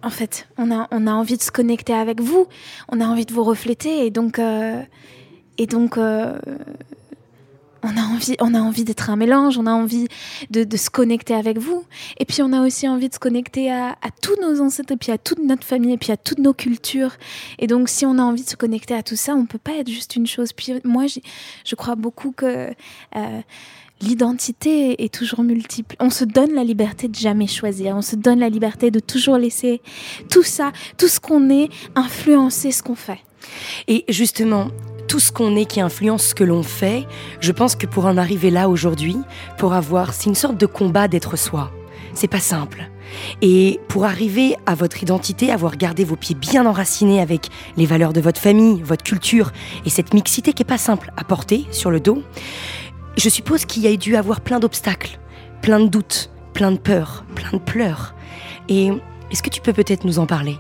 en 0.04 0.10
fait. 0.10 0.48
On 0.58 0.72
a, 0.72 0.88
on 0.92 1.08
a 1.08 1.12
envie 1.12 1.38
de 1.38 1.42
se 1.42 1.52
connecter 1.52 1.94
avec 1.94 2.22
vous, 2.22 2.48
on 2.90 3.02
a 3.02 3.06
envie 3.06 3.26
de 3.26 3.34
vous 3.34 3.44
refléter, 3.44 4.06
et 4.06 4.12
donc, 4.12 4.38
euh, 4.38 4.82
et 5.58 5.66
donc 5.66 5.98
euh, 5.98 6.38
on 7.84 7.98
a 7.98 8.02
envie, 8.02 8.36
envie 8.40 8.84
d'être 8.84 9.10
un 9.10 9.16
mélange, 9.16 9.58
on 9.58 9.66
a 9.66 9.72
envie 9.72 10.08
de, 10.50 10.78
se 10.78 10.90
connecter 10.90 11.34
avec 11.34 11.58
vous, 11.58 11.84
et 12.18 12.26
puis 12.26 12.42
on 12.42 12.54
a 12.54 12.62
aussi 12.66 12.88
envie 12.88 13.10
de 13.10 13.14
se 13.14 13.20
connecter 13.20 13.72
à, 13.72 13.96
tous 14.22 14.40
nos 14.42 14.62
ancêtres, 14.62 14.94
et 14.94 14.98
puis 14.98 15.12
à 15.12 15.18
toute 15.18 15.40
notre 15.40 15.64
famille, 15.64 15.94
et 15.94 15.98
puis 15.98 16.12
à 16.12 16.18
toutes 16.18 16.40
nos 16.40 16.54
cultures. 16.54 17.16
Et 17.60 17.68
donc, 17.68 17.90
si 17.90 18.06
on 18.06 18.18
a 18.18 18.22
envie 18.22 18.44
de 18.44 18.50
se 18.50 18.56
connecter 18.56 18.94
à 18.94 19.04
tout 19.04 19.16
ça, 19.16 19.34
on 19.36 19.46
peut 19.46 19.58
pas 19.58 19.74
être 19.74 19.90
juste 19.90 20.16
une 20.16 20.28
chose. 20.28 20.54
Puis 20.54 20.74
moi, 20.84 21.06
je 21.66 21.76
crois 21.76 21.96
beaucoup 21.96 22.32
que 22.32 22.74
euh, 23.16 23.42
l'identité 24.04 25.04
est 25.04 25.14
toujours 25.14 25.44
multiple. 25.44 25.96
On 26.00 26.10
se 26.10 26.26
donne 26.26 26.54
la 26.54 26.64
liberté 26.64 27.08
de 27.08 27.16
jamais 27.16 27.48
choisir. 27.48 27.96
On 27.96 28.02
se 28.02 28.16
donne 28.16 28.40
la 28.40 28.50
liberté 28.50 28.92
de 28.92 29.00
toujours 29.00 29.38
laisser 29.38 29.82
tout 30.30 30.44
ça, 30.44 30.72
tout 30.98 31.08
ce 31.08 31.20
qu'on 31.20 31.50
est, 31.50 31.70
influencer 31.96 32.72
ce 32.72 32.84
qu'on 32.84 32.96
fait. 32.96 33.20
Et 33.88 34.06
justement, 34.10 34.68
tout 35.08 35.20
ce 35.20 35.32
qu'on 35.32 35.56
est 35.56 35.66
qui 35.66 35.82
influence 35.82 36.28
ce 36.28 36.36
que 36.36 36.44
l'on 36.44 36.64
fait, 36.64 37.06
je 37.40 37.52
pense 37.52 37.76
que 37.76 37.86
pour 37.88 38.06
en 38.06 38.18
arriver 38.18 38.52
là 38.52 38.70
aujourd'hui, 38.70 39.18
pour 39.58 39.74
avoir, 39.74 40.14
c'est 40.14 40.26
une 40.30 40.36
sorte 40.36 40.58
de 40.58 40.66
combat 40.66 41.08
d'être 41.08 41.38
soi. 41.38 41.72
c'est 42.16 42.28
pas 42.28 42.40
simple. 42.40 42.90
Et 43.42 43.80
pour 43.88 44.06
arriver 44.06 44.56
à 44.66 44.76
votre 44.76 45.02
identité, 45.02 45.52
avoir 45.52 45.78
gardé 45.78 46.04
vos 46.04 46.16
pieds 46.16 46.36
bien 46.36 46.66
enracinés 46.66 47.22
avec 47.22 47.50
les 47.78 47.86
valeurs 47.86 48.14
de 48.14 48.22
votre 48.22 48.40
famille, 48.40 48.82
votre 48.84 49.04
culture 49.04 49.52
et 49.86 49.90
cette 49.90 50.14
mixité 50.14 50.54
qui 50.54 50.64
est 50.64 50.66
pas 50.66 50.78
simple 50.78 51.12
à 51.18 51.24
porter 51.24 51.66
sur 51.72 51.92
le 51.92 52.00
dos, 52.00 52.22
je 53.18 53.30
suppose 53.30 53.66
qu'il 53.66 53.84
y 53.84 53.88
a 53.88 53.96
dû 53.96 54.16
avoir 54.16 54.42
plein 54.42 54.60
d'obstacles, 54.60 55.20
plein 55.62 55.80
de 55.80 55.88
doutes, 55.88 56.30
plein 56.54 56.72
de 56.72 56.78
peurs, 56.78 57.24
plein 57.36 57.52
de 57.58 57.64
pleurs. 57.64 58.16
Et 58.70 58.90
est-ce 59.32 59.44
que 59.44 59.50
tu 59.50 59.62
peux 59.62 59.74
peut-être 59.74 60.06
nous 60.06 60.20
en 60.20 60.26
parler? 60.26 60.58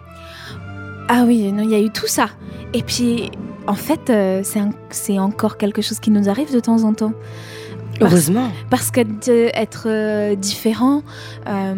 Ah 1.07 1.23
oui, 1.25 1.51
il 1.55 1.69
y 1.69 1.75
a 1.75 1.79
eu 1.79 1.89
tout 1.89 2.07
ça. 2.07 2.27
Et 2.73 2.81
puis, 2.81 3.31
en 3.67 3.75
fait, 3.75 4.09
euh, 4.09 4.43
c'est 4.89 5.19
encore 5.19 5.57
quelque 5.57 5.81
chose 5.81 5.99
qui 5.99 6.11
nous 6.11 6.29
arrive 6.29 6.53
de 6.53 6.59
temps 6.59 6.83
en 6.83 6.93
temps. 6.93 7.13
Parce- 7.99 8.11
Heureusement. 8.11 8.49
Parce 8.69 8.89
qu'être 8.91 9.85
euh, 9.87 10.35
différent, 10.35 11.03
euh, 11.47 11.73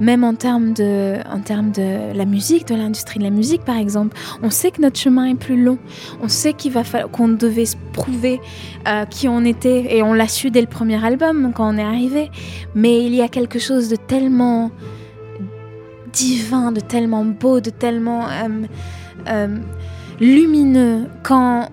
même 0.00 0.24
en 0.24 0.34
termes, 0.34 0.72
de, 0.72 1.16
en 1.30 1.40
termes 1.40 1.70
de 1.70 2.16
la 2.16 2.24
musique, 2.24 2.66
de 2.68 2.74
l'industrie 2.74 3.18
de 3.18 3.24
la 3.24 3.30
musique 3.30 3.62
par 3.64 3.76
exemple, 3.76 4.16
on 4.42 4.50
sait 4.50 4.70
que 4.70 4.80
notre 4.80 4.98
chemin 4.98 5.26
est 5.26 5.34
plus 5.34 5.62
long. 5.62 5.78
On 6.22 6.28
sait 6.28 6.54
qu'il 6.54 6.72
va 6.72 6.82
falloir 6.82 7.10
qu'on 7.10 7.28
devait 7.28 7.66
se 7.66 7.76
prouver 7.92 8.40
euh, 8.88 9.04
qui 9.04 9.28
on 9.28 9.44
était 9.44 9.94
et 9.96 10.02
on 10.02 10.12
l'a 10.14 10.28
su 10.28 10.50
dès 10.50 10.60
le 10.62 10.66
premier 10.66 11.04
album 11.04 11.52
quand 11.54 11.74
on 11.74 11.76
est 11.78 11.82
arrivé. 11.84 12.30
Mais 12.74 13.04
il 13.04 13.14
y 13.14 13.20
a 13.20 13.28
quelque 13.28 13.58
chose 13.58 13.88
de 13.90 13.96
tellement 13.96 14.70
divin, 16.12 16.72
de 16.72 16.80
tellement 16.80 17.24
beau, 17.24 17.60
de 17.60 17.70
tellement 17.70 18.24
euh, 19.28 19.46
lumineux 20.20 21.06
quand 21.22 21.68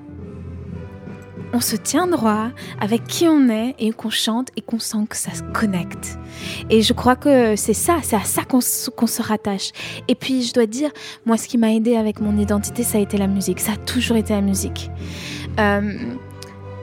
on 1.54 1.62
se 1.62 1.76
tient 1.76 2.08
droit 2.08 2.50
avec 2.80 3.06
qui 3.06 3.28
on 3.28 3.50
est 3.50 3.76
et 3.80 3.92
qu'on 3.92 4.10
chante 4.10 4.50
et 4.56 4.62
qu'on 4.62 4.80
sent 4.80 5.06
que 5.10 5.16
ça 5.16 5.34
se 5.34 5.44
connecte. 5.54 6.18
Et 6.70 6.82
je 6.82 6.94
crois 6.94 7.16
que 7.16 7.56
c'est 7.56 7.74
ça, 7.74 7.98
c'est 8.04 8.16
à 8.16 8.24
ça 8.24 8.44
qu'on 8.44 8.62
se, 8.62 8.90
se 8.90 9.22
rattache. 9.22 9.72
Et 10.08 10.16
puis 10.16 10.44
je 10.44 10.54
dois 10.54 10.66
dire, 10.66 10.92
moi 11.26 11.38
ce 11.38 11.48
qui 11.48 11.58
m'a 11.58 11.74
aidé 11.74 11.96
avec 11.96 12.20
mon 12.20 12.38
identité, 12.38 12.84
ça 12.84 12.98
a 12.98 13.02
été 13.02 13.18
la 13.18 13.28
musique. 13.28 13.60
Ça 13.60 13.74
a 13.74 13.78
toujours 13.78 14.18
été 14.18 14.34
la 14.34 14.42
musique. 14.42 14.90
Euh, 15.60 15.98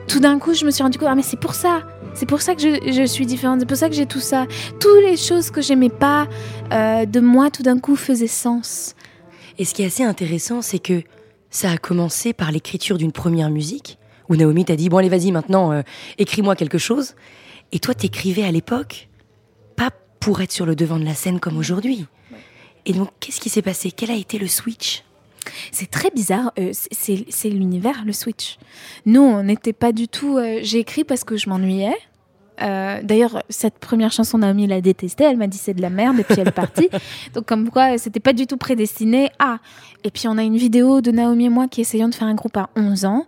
tout 0.07 0.19
d'un 0.19 0.39
coup, 0.39 0.53
je 0.53 0.65
me 0.65 0.71
suis 0.71 0.83
rendu 0.83 0.97
compte, 0.97 1.07
ah 1.11 1.15
mais 1.15 1.23
c'est 1.23 1.39
pour 1.39 1.55
ça. 1.55 1.81
C'est 2.13 2.27
pour 2.27 2.41
ça 2.41 2.55
que 2.55 2.61
je, 2.61 2.91
je 2.91 3.05
suis 3.05 3.25
différente, 3.25 3.59
c'est 3.59 3.65
pour 3.65 3.77
ça 3.77 3.89
que 3.89 3.95
j'ai 3.95 4.05
tout 4.05 4.19
ça. 4.19 4.45
Toutes 4.79 5.03
les 5.03 5.17
choses 5.17 5.51
que 5.51 5.61
j'aimais 5.61 5.89
pas 5.89 6.27
euh, 6.71 7.05
de 7.05 7.19
moi, 7.19 7.49
tout 7.49 7.63
d'un 7.63 7.79
coup, 7.79 7.95
faisaient 7.95 8.27
sens. 8.27 8.95
Et 9.57 9.65
ce 9.65 9.73
qui 9.73 9.83
est 9.83 9.87
assez 9.87 10.03
intéressant, 10.03 10.61
c'est 10.61 10.79
que 10.79 11.01
ça 11.49 11.71
a 11.71 11.77
commencé 11.77 12.33
par 12.33 12.51
l'écriture 12.51 12.97
d'une 12.97 13.11
première 13.11 13.49
musique, 13.49 13.97
où 14.29 14.35
Naomi 14.35 14.65
t'a 14.65 14.75
dit, 14.75 14.89
bon 14.89 14.97
allez 14.97 15.09
vas-y 15.09 15.31
maintenant, 15.31 15.71
euh, 15.71 15.81
écris-moi 16.17 16.55
quelque 16.55 16.77
chose. 16.77 17.15
Et 17.71 17.79
toi, 17.79 17.93
t'écrivais 17.93 18.43
à 18.43 18.51
l'époque, 18.51 19.09
pas 19.75 19.89
pour 20.19 20.41
être 20.41 20.51
sur 20.51 20.65
le 20.65 20.75
devant 20.75 20.97
de 20.99 21.05
la 21.05 21.13
scène 21.15 21.39
comme 21.39 21.57
aujourd'hui. 21.57 22.05
Et 22.85 22.93
donc, 22.93 23.09
qu'est-ce 23.19 23.39
qui 23.39 23.49
s'est 23.49 23.61
passé? 23.63 23.91
Quel 23.91 24.11
a 24.11 24.15
été 24.15 24.37
le 24.37 24.47
switch? 24.47 25.03
C'est 25.71 25.89
très 25.91 26.09
bizarre, 26.09 26.51
euh, 26.59 26.71
c'est- 26.73 27.49
l'univers, 27.49 28.03
le 28.05 28.13
switch. 28.13 28.57
Nous, 29.05 29.21
on 29.21 29.43
n'était 29.43 29.73
pas 29.73 29.91
du 29.91 30.07
tout... 30.07 30.37
euh, 30.37 30.59
J'ai 30.63 30.79
écrit 30.79 31.03
parce 31.03 31.23
que 31.23 31.37
je 31.37 31.49
m'ennuyais. 31.49 31.95
Euh, 32.61 32.99
D'ailleurs, 33.03 33.43
cette 33.49 33.79
première 33.79 34.11
chanson, 34.11 34.37
Naomi 34.37 34.67
l'a 34.67 34.81
détestée. 34.81 35.23
Elle 35.23 35.37
m'a 35.37 35.47
dit 35.47 35.57
c'est 35.57 35.73
de 35.73 35.81
la 35.81 35.89
merde 35.89 36.19
et 36.19 36.23
puis 36.23 36.35
elle 36.39 36.47
est 36.47 36.51
partie. 36.51 36.89
Donc, 37.33 37.45
comme 37.45 37.69
quoi, 37.69 37.97
c'était 37.97 38.19
pas 38.19 38.33
du 38.33 38.47
tout 38.47 38.57
prédestiné 38.57 39.29
à. 39.39 39.59
Et 40.03 40.11
puis, 40.11 40.27
on 40.27 40.37
a 40.37 40.43
une 40.43 40.57
vidéo 40.57 41.01
de 41.01 41.11
Naomi 41.11 41.45
et 41.45 41.49
moi 41.49 41.67
qui 41.67 41.81
essayons 41.81 42.09
de 42.09 42.15
faire 42.15 42.27
un 42.27 42.35
groupe 42.35 42.57
à 42.57 42.69
11 42.75 43.05
ans. 43.05 43.25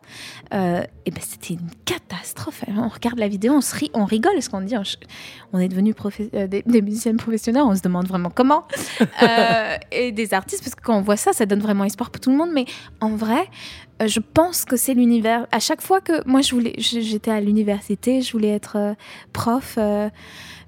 Euh, 0.53 0.83
et 1.05 1.11
ben, 1.11 1.21
c'était 1.21 1.55
une 1.55 1.69
catastrophe. 1.85 2.63
On 2.67 2.87
regarde 2.87 3.19
la 3.19 3.27
vidéo, 3.27 3.53
on 3.53 3.61
se 3.61 3.75
rit, 3.75 3.91
on 3.93 4.05
rigole. 4.05 4.33
Parce 4.33 4.49
qu'on 4.49 4.61
dit, 4.61 4.75
on, 5.53 5.59
est 5.59 5.67
devenus 5.67 5.95
euh, 6.33 6.47
des, 6.47 6.63
des 6.63 6.81
musiciennes 6.81 7.17
professionnelles. 7.17 7.63
On 7.63 7.75
se 7.75 7.81
demande 7.81 8.07
vraiment 8.07 8.29
comment. 8.29 8.65
Et 9.91 10.11
des 10.11 10.33
artistes, 10.33 10.63
parce 10.63 10.75
que 10.75 10.81
quand 10.81 10.97
on 10.97 11.01
voit 11.01 11.17
ça, 11.17 11.33
ça 11.33 11.45
donne 11.45 11.61
vraiment 11.61 11.83
espoir 11.83 12.11
pour 12.11 12.21
tout 12.21 12.31
le 12.31 12.37
monde. 12.37 12.51
Mais 12.53 12.65
en 13.01 13.09
vrai, 13.09 13.49
je 14.05 14.19
pense 14.19 14.65
que 14.65 14.75
c'est 14.75 14.93
l'univers. 14.93 15.47
À 15.51 15.59
chaque 15.59 15.81
fois 15.81 16.01
que 16.01 16.27
moi, 16.27 16.41
j'étais 16.41 17.31
à 17.31 17.41
l'université, 17.41 18.21
je 18.21 18.31
voulais 18.31 18.49
être 18.49 18.75
euh, 18.75 18.93
prof 19.33 19.75
euh, 19.77 20.09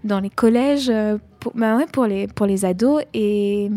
dans 0.03 0.19
les 0.19 0.29
collèges 0.29 0.89
euh, 0.89 1.17
pour, 1.39 1.53
bah 1.55 1.77
ouais, 1.77 1.85
pour, 1.91 2.05
les, 2.05 2.27
pour 2.27 2.45
les 2.45 2.65
ados. 2.65 3.03
Et, 3.13 3.69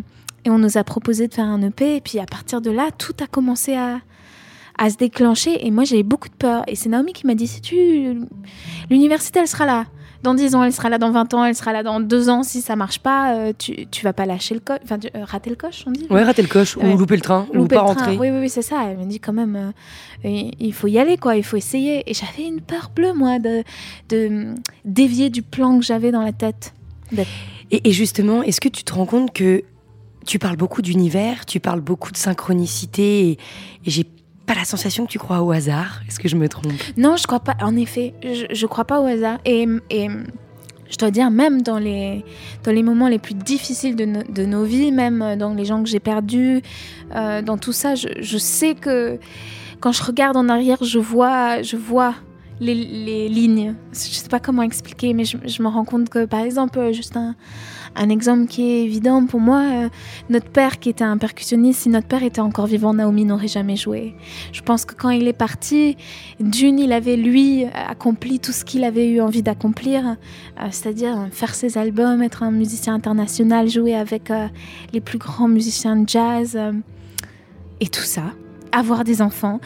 et 0.44 0.50
on 0.50 0.58
nous 0.58 0.78
a 0.78 0.84
proposé 0.84 1.28
de 1.28 1.34
faire 1.34 1.44
un 1.44 1.62
EP. 1.62 1.96
Et 1.96 2.00
puis 2.00 2.18
à 2.18 2.26
partir 2.26 2.60
de 2.60 2.70
là, 2.70 2.90
tout 2.96 3.14
a 3.22 3.26
commencé 3.26 3.74
à, 3.74 4.00
à 4.78 4.90
se 4.90 4.96
déclencher. 4.96 5.66
Et 5.66 5.70
moi, 5.70 5.84
j'avais 5.84 6.02
beaucoup 6.02 6.28
de 6.28 6.34
peur. 6.34 6.64
Et 6.66 6.74
c'est 6.74 6.88
Naomi 6.88 7.12
qui 7.12 7.26
m'a 7.26 7.34
dit, 7.34 7.46
si 7.46 7.60
tu... 7.60 8.22
L'université, 8.90 9.40
elle 9.40 9.48
sera 9.48 9.66
là. 9.66 9.86
Dans 10.22 10.34
10 10.34 10.54
ans, 10.54 10.62
elle 10.62 10.72
sera 10.72 10.88
là 10.88 10.98
dans 10.98 11.10
20 11.10 11.34
ans, 11.34 11.44
elle 11.44 11.54
sera 11.56 11.72
là 11.72 11.82
dans 11.82 11.98
2 11.98 12.28
ans. 12.28 12.42
Si 12.44 12.60
ça 12.60 12.76
marche 12.76 13.00
pas, 13.00 13.34
euh, 13.34 13.52
tu, 13.58 13.86
tu 13.86 14.04
vas 14.04 14.12
pas 14.12 14.24
lâcher 14.24 14.54
le 14.54 14.60
coche. 14.60 14.78
Enfin, 14.84 14.98
tu- 14.98 15.08
euh, 15.16 15.24
rater 15.24 15.50
le 15.50 15.56
coche, 15.56 15.82
on 15.86 15.90
dit 15.90 16.06
Ouais, 16.10 16.22
rater 16.22 16.42
le 16.42 16.48
coche, 16.48 16.76
ou 16.76 16.96
louper 16.96 17.16
le 17.16 17.20
train, 17.22 17.46
ou 17.52 17.66
pas 17.66 17.74
le 17.76 17.80
train. 17.80 17.82
rentrer. 17.82 18.16
Oui, 18.18 18.30
oui, 18.30 18.38
oui, 18.42 18.48
c'est 18.48 18.62
ça. 18.62 18.84
Elle 18.88 18.98
me 18.98 19.04
dit 19.04 19.18
quand 19.18 19.32
même, 19.32 19.56
euh, 20.24 20.50
il 20.60 20.72
faut 20.72 20.86
y 20.86 20.98
aller, 20.98 21.16
quoi. 21.16 21.36
Il 21.36 21.42
faut 21.42 21.56
essayer. 21.56 22.08
Et 22.08 22.14
j'avais 22.14 22.46
une 22.48 22.60
peur 22.60 22.90
bleue, 22.94 23.12
moi, 23.14 23.38
de, 23.40 23.64
de 24.10 24.54
dévier 24.84 25.28
du 25.28 25.42
plan 25.42 25.78
que 25.78 25.84
j'avais 25.84 26.12
dans 26.12 26.22
la 26.22 26.32
tête. 26.32 26.72
Et, 27.72 27.88
et 27.88 27.92
justement, 27.92 28.42
est-ce 28.42 28.60
que 28.60 28.68
tu 28.68 28.84
te 28.84 28.94
rends 28.94 29.06
compte 29.06 29.32
que 29.32 29.62
tu 30.24 30.38
parles 30.38 30.56
beaucoup 30.56 30.82
d'univers, 30.82 31.46
tu 31.46 31.58
parles 31.58 31.80
beaucoup 31.80 32.12
de 32.12 32.16
synchronicité, 32.16 33.28
et, 33.28 33.30
et 33.32 33.38
j'ai 33.90 34.06
pas 34.52 34.58
la 34.58 34.64
sensation 34.64 35.06
que 35.06 35.10
tu 35.10 35.18
crois 35.18 35.42
au 35.42 35.50
hasard. 35.50 36.00
Est-ce 36.08 36.18
que 36.18 36.28
je 36.28 36.36
me 36.36 36.48
trompe? 36.48 36.72
Non, 36.96 37.16
je 37.16 37.26
crois 37.26 37.40
pas. 37.40 37.56
En 37.60 37.76
effet, 37.76 38.14
je, 38.22 38.66
crois 38.66 38.84
pas 38.84 39.00
au 39.00 39.06
hasard. 39.06 39.38
Et, 39.44 39.66
et 39.90 40.08
je 40.90 40.96
dois 40.98 41.10
dire, 41.10 41.30
même 41.30 41.62
dans 41.62 41.78
les, 41.78 42.24
dans 42.64 42.72
les 42.72 42.82
moments 42.82 43.08
les 43.08 43.18
plus 43.18 43.34
difficiles 43.34 43.96
de, 43.96 44.30
de 44.30 44.44
nos 44.44 44.64
vies, 44.64 44.92
même 44.92 45.22
euh, 45.22 45.36
dans 45.36 45.54
les 45.54 45.64
gens 45.64 45.82
que 45.82 45.88
j'ai 45.88 46.00
perdus, 46.00 46.62
euh, 47.14 47.40
dans 47.40 47.56
tout 47.56 47.72
ça, 47.72 47.94
je, 47.94 48.08
je 48.20 48.38
sais 48.38 48.74
que 48.74 49.18
quand 49.80 49.92
je 49.92 50.02
regarde 50.02 50.36
en 50.36 50.48
arrière, 50.48 50.78
je 50.82 50.98
vois, 50.98 51.62
je 51.62 51.76
vois 51.76 52.14
les, 52.60 52.74
les 52.74 53.28
lignes. 53.28 53.74
Je 53.92 53.98
sais 53.98 54.28
pas 54.28 54.40
comment 54.40 54.62
expliquer, 54.62 55.14
mais 55.14 55.24
je, 55.24 55.38
je 55.44 55.62
me 55.62 55.68
rends 55.68 55.84
compte 55.84 56.08
que, 56.08 56.26
par 56.26 56.40
exemple, 56.40 56.78
euh, 56.78 56.92
juste 56.92 57.16
un, 57.16 57.34
un 57.94 58.08
exemple 58.08 58.46
qui 58.46 58.62
est 58.62 58.84
évident 58.84 59.26
pour 59.26 59.40
moi, 59.40 59.60
euh, 59.60 59.88
notre 60.30 60.48
père 60.48 60.78
qui 60.78 60.88
était 60.88 61.04
un 61.04 61.18
percussionniste, 61.18 61.82
si 61.82 61.88
notre 61.88 62.06
père 62.06 62.22
était 62.22 62.40
encore 62.40 62.66
vivant, 62.66 62.94
Naomi 62.94 63.24
n'aurait 63.24 63.48
jamais 63.48 63.76
joué. 63.76 64.14
Je 64.52 64.62
pense 64.62 64.84
que 64.84 64.94
quand 64.94 65.10
il 65.10 65.28
est 65.28 65.32
parti, 65.32 65.96
d'une, 66.40 66.78
il 66.78 66.92
avait 66.92 67.16
lui 67.16 67.64
accompli 67.74 68.40
tout 68.40 68.52
ce 68.52 68.64
qu'il 68.64 68.84
avait 68.84 69.08
eu 69.08 69.20
envie 69.20 69.42
d'accomplir, 69.42 70.06
euh, 70.06 70.66
c'est-à-dire 70.70 71.28
faire 71.30 71.54
ses 71.54 71.78
albums, 71.78 72.22
être 72.22 72.42
un 72.42 72.50
musicien 72.50 72.94
international, 72.94 73.68
jouer 73.68 73.94
avec 73.94 74.30
euh, 74.30 74.48
les 74.92 75.00
plus 75.00 75.18
grands 75.18 75.48
musiciens 75.48 75.96
de 75.96 76.08
jazz 76.08 76.58
et 77.80 77.88
tout 77.88 78.02
ça, 78.02 78.22
avoir 78.72 79.04
des 79.04 79.22
enfants. 79.22 79.60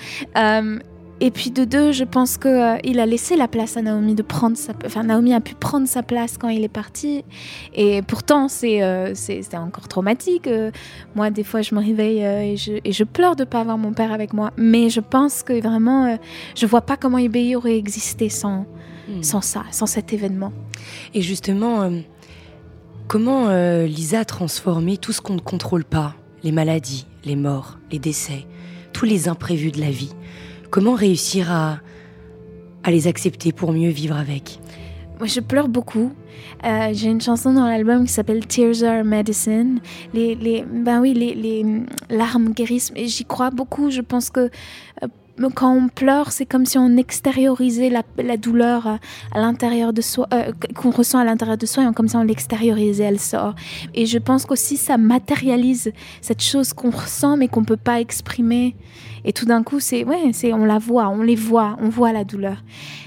Et 1.21 1.31
puis 1.31 1.51
de 1.51 1.65
deux, 1.65 1.93
je 1.93 2.05
pense 2.05 2.37
que 2.37 2.49
euh, 2.49 2.79
il 2.85 3.01
a 3.01 3.07
laissé 3.07 3.37
la 3.37 3.49
place 3.49 3.79
à 3.79 3.83
Naomi 3.83 4.15
de 4.15 4.23
prendre 4.23 4.57
sa, 4.57 4.75
enfin 4.85 5.03
Naomi 5.03 5.33
a 5.33 5.41
pu 5.41 5.55
prendre 5.55 5.89
sa 5.89 6.03
place 6.03 6.37
quand 6.37 6.49
il 6.49 6.63
est 6.63 6.69
parti. 6.69 7.25
Et 7.75 8.03
pourtant, 8.03 8.49
c'est 8.49 8.83
euh, 8.83 9.13
c'est 9.15 9.55
encore 9.55 9.89
traumatique. 9.89 10.47
Euh, 10.47 10.71
moi, 11.15 11.31
des 11.31 11.43
fois, 11.43 11.63
je 11.63 11.75
me 11.75 11.81
réveille 11.81 12.21
et, 12.21 12.57
je, 12.59 12.73
et 12.85 12.93
je 12.93 13.05
pleure 13.05 13.35
de 13.35 13.45
pas 13.45 13.61
avoir 13.61 13.79
mon 13.79 13.95
père 13.95 14.13
avec 14.13 14.35
moi. 14.35 14.51
Mais 14.59 14.91
je 14.91 15.01
pense 15.01 15.43
que 15.43 15.59
vraiment, 15.59 16.19
je 16.55 16.67
vois 16.67 16.83
pas 16.83 16.99
comment 16.99 17.19
IBI 17.19 17.57
aurait 17.57 17.79
existé 17.79 18.29
sans 18.29 18.67
sans 19.23 19.41
ça, 19.41 19.63
sans 19.71 19.87
cet 19.87 20.13
événement. 20.13 20.53
Et 21.15 21.23
justement, 21.23 21.91
comment 23.07 23.49
Lisa 23.85 24.21
a 24.21 24.25
transformé 24.25 24.99
tout 24.99 25.13
ce 25.13 25.21
qu'on 25.21 25.35
ne 25.35 25.41
contrôle 25.41 25.85
pas, 25.85 26.17
les 26.43 26.51
maladies, 26.51 27.07
les 27.25 27.37
morts, 27.37 27.79
les 27.93 28.01
décès, 28.01 28.47
tous 28.93 29.05
les 29.05 29.29
imprévus 29.29 29.71
de 29.71 29.81
la 29.81 29.91
vie? 29.91 30.11
Comment 30.71 30.95
réussir 30.95 31.51
à, 31.51 31.81
les 32.89 33.09
accepter 33.09 33.53
pour 33.53 33.73
mieux 33.73 33.91
vivre 33.91 34.17
avec? 34.17 34.61
Moi, 35.19 35.27
je 35.27 35.41
pleure 35.41 35.69
beaucoup. 35.69 36.13
Euh, 36.65 36.91
J'ai 36.93 37.09
une 37.09 37.21
chanson 37.21 37.53
dans 37.53 37.67
l'album 37.67 38.07
qui 38.07 38.13
s'appelle 38.13 38.47
Tears 38.47 38.85
Are 38.85 39.05
Medicine. 39.05 39.81
Les, 40.13 40.35
les, 40.35 40.63
ben 40.63 41.01
oui, 41.01 41.15
les, 41.15 41.35
les 41.35 41.65
larmes 42.11 42.53
guérissent. 42.53 42.93
Et 42.95 43.09
j'y 43.09 43.25
crois 43.25 43.51
beaucoup. 43.51 43.91
Je 43.91 44.03
pense 44.03 44.31
que 44.31 44.51
euh, 45.03 45.07
quand 45.55 45.73
on 45.73 45.89
pleure, 45.89 46.33
c'est 46.33 46.47
comme 46.47 46.65
si 46.65 46.79
on 46.79 46.97
extériorisait 46.97 47.91
la, 47.91 48.37
douleur 48.37 48.87
à, 48.87 48.99
à 49.33 49.41
l'intérieur 49.41 49.93
de 49.93 50.01
soi, 50.01 50.27
euh, 50.33 50.53
qu'on 50.75 50.91
ressent 50.91 51.19
à 51.19 51.25
l'intérieur 51.25 51.59
de 51.59 51.67
soi, 51.67 51.85
et 51.85 51.93
comme 51.95 52.09
ça 52.09 52.19
on 52.19 52.23
l'extériorisait, 52.23 53.05
elle 53.05 53.21
sort. 53.21 53.55
Et 53.95 54.07
je 54.07 54.19
pense 54.19 54.47
qu'aussi 54.47 54.77
ça 54.77 54.97
matérialise 54.97 55.93
cette 56.21 56.43
chose 56.43 56.73
qu'on 56.73 56.91
ressent 56.91 57.37
mais 57.37 57.49
qu'on 57.49 57.65
peut 57.65 57.77
pas 57.77 58.01
exprimer. 58.01 58.77
Et 59.25 59.33
tout 59.33 59.45
d'un 59.45 59.63
coup, 59.63 59.81
c'est 59.81 60.05
ouais, 60.05 60.31
c'est 60.33 60.53
on 60.53 60.65
la 60.65 60.79
voit, 60.79 61.09
on 61.09 61.23
les 61.23 61.35
voit, 61.35 61.77
on 61.81 61.89
voit 61.89 62.13
la 62.13 62.25
douleur. 62.25 62.63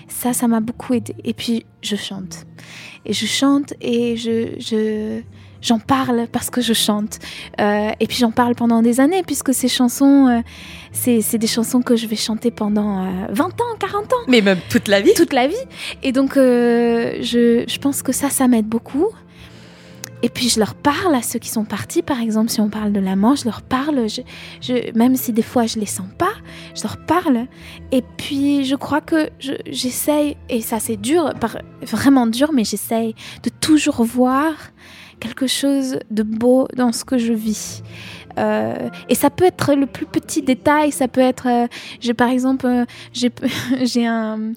Ça, 0.08 0.34
ça 0.34 0.48
m'a 0.48 0.60
beaucoup 0.60 0.94
aidé. 0.94 1.16
Et 1.24 1.34
puis 1.34 1.66
je 1.82 1.96
chante, 1.96 2.46
et 3.06 3.14
je 3.14 3.26
chante 3.26 3.74
et 3.82 4.18
je 4.18 4.56
je 4.60 5.22
j'en 5.62 5.80
parle 5.80 6.28
parce 6.32 6.50
que 6.50 6.62
je 6.62 6.74
chante. 6.74 7.20
Euh, 7.60 7.92
et 8.00 8.08
puis 8.08 8.18
j'en 8.18 8.32
parle 8.32 8.56
pendant 8.56 8.82
des 8.82 9.00
années 9.00 9.24
puisque 9.26 9.54
ces 9.54 9.68
chansons, 9.68 10.28
euh, 10.28 10.42
c'est 10.92 11.38
des 11.38 11.48
chansons 11.48 11.82
que 11.82 11.96
je 11.96 12.08
vais 12.08 12.16
chanter 12.16 12.52
pendant 12.52 13.06
euh, 13.06 13.28
20 13.30 13.46
ans, 13.46 13.76
40 13.80 14.14
ans 14.14 14.16
Mais 14.28 14.42
même 14.42 14.60
toute 14.70 14.88
la 14.88 15.02
vie 15.02 15.14
toute 15.16 15.34
la 15.34 15.48
vie. 15.48 15.56
Et 16.04 16.12
donc, 16.12 16.38
euh, 16.38 17.18
je, 17.22 17.64
je 17.68 17.80
pense 17.80 18.02
que 18.02 18.12
ça, 18.12 18.30
ça 18.30 18.48
m'aide 18.48 18.68
beaucoup. 18.68 19.08
et 20.22 20.30
puis 20.30 20.50
je 20.50 20.60
leur 20.60 20.76
parle 20.76 21.16
à 21.16 21.22
ceux 21.22 21.40
qui 21.40 21.50
sont 21.50 21.66
partis, 21.66 22.02
par 22.02 22.20
exemple, 22.20 22.50
si 22.50 22.60
on 22.60 22.70
parle 22.70 22.92
de 22.92 23.00
la 23.00 23.16
mort, 23.16 23.36
je 23.36 23.46
leur 23.46 23.62
parle, 23.62 24.08
je, 24.10 24.98
même 24.98 25.16
si 25.16 25.32
des 25.32 25.42
fois 25.42 25.66
je 25.66 25.80
les 25.80 25.86
sens 25.86 26.08
pas, 26.18 26.34
je 26.76 26.84
leur 26.84 26.98
parle. 26.98 27.48
Et 27.92 28.04
puis 28.18 28.66
je 28.66 28.76
crois 28.76 29.02
que 29.02 29.30
j'essaye, 29.68 30.36
et 30.50 30.62
ça 30.62 30.80
c'est 30.80 30.98
dur, 30.98 31.34
vraiment 31.82 32.28
dur, 32.28 32.52
mais 32.54 32.64
j'essaye 32.64 33.16
de 33.44 33.50
toujours 33.50 34.04
voir 34.04 34.54
quelque 35.20 35.48
chose 35.48 36.00
de 36.12 36.24
beau 36.24 36.68
dans 36.76 36.92
ce 36.92 37.06
que 37.06 37.18
je 37.18 37.34
vis. 37.34 37.84
Euh, 38.38 38.90
et 39.10 39.16
ça 39.16 39.30
peut 39.30 39.46
être 39.46 39.74
le 39.74 39.86
plus 39.86 40.06
petit 40.06 40.42
détail, 40.42 40.92
ça 40.92 41.08
peut 41.08 41.22
être, 41.22 41.48
euh, 41.48 41.68
j'ai 42.00 42.14
par 42.14 42.30
exemple, 42.30 42.66
euh, 42.66 42.86
j'ai 43.14 44.06
un, 44.08 44.54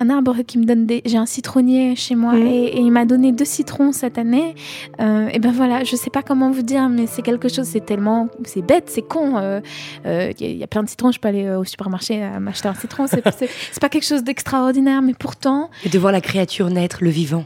un 0.00 0.10
arbre 0.10 0.36
qui 0.46 0.58
me 0.58 0.64
donne 0.64 0.86
des. 0.86 1.02
J'ai 1.04 1.18
un 1.18 1.26
citronnier 1.26 1.96
chez 1.96 2.14
moi 2.14 2.34
mm. 2.34 2.46
et, 2.46 2.78
il 2.78 2.90
m'a 2.90 3.04
donné 3.04 3.32
deux 3.32 3.44
citrons 3.44 3.92
cette 3.92 4.18
année. 4.18 4.54
Euh, 5.00 5.28
et 5.32 5.38
ben 5.38 5.52
voilà, 5.52 5.84
je 5.84 5.96
sais 5.96 6.10
pas 6.10 6.22
comment 6.22 6.50
vous 6.50 6.62
dire, 6.62 6.88
mais 6.88 7.06
c'est 7.06 7.22
quelque 7.22 7.48
chose, 7.48 7.66
c'est 7.66 7.84
tellement. 7.84 8.28
C'est 8.44 8.62
bête, 8.62 8.84
c'est 8.88 9.02
con. 9.02 9.32
Il 9.32 9.42
euh, 9.42 9.60
euh, 10.06 10.32
y, 10.38 10.62
a 10.62 10.66
plein 10.66 10.82
de 10.82 10.88
citrons, 10.88 11.10
je 11.10 11.18
peux 11.18 11.28
aller 11.28 11.50
au 11.50 11.64
supermarché 11.64 12.20
m'acheter 12.40 12.68
un 12.68 12.74
citron. 12.74 13.06
C'est 13.38 13.80
pas 13.80 13.88
quelque 13.88 14.06
chose 14.06 14.22
d'extraordinaire, 14.22 15.02
mais 15.02 15.14
pourtant. 15.14 15.70
Et 15.84 15.88
de 15.88 15.98
voir 15.98 16.12
la 16.12 16.20
créature 16.20 16.70
naître, 16.70 16.98
le 17.02 17.10
vivant. 17.10 17.44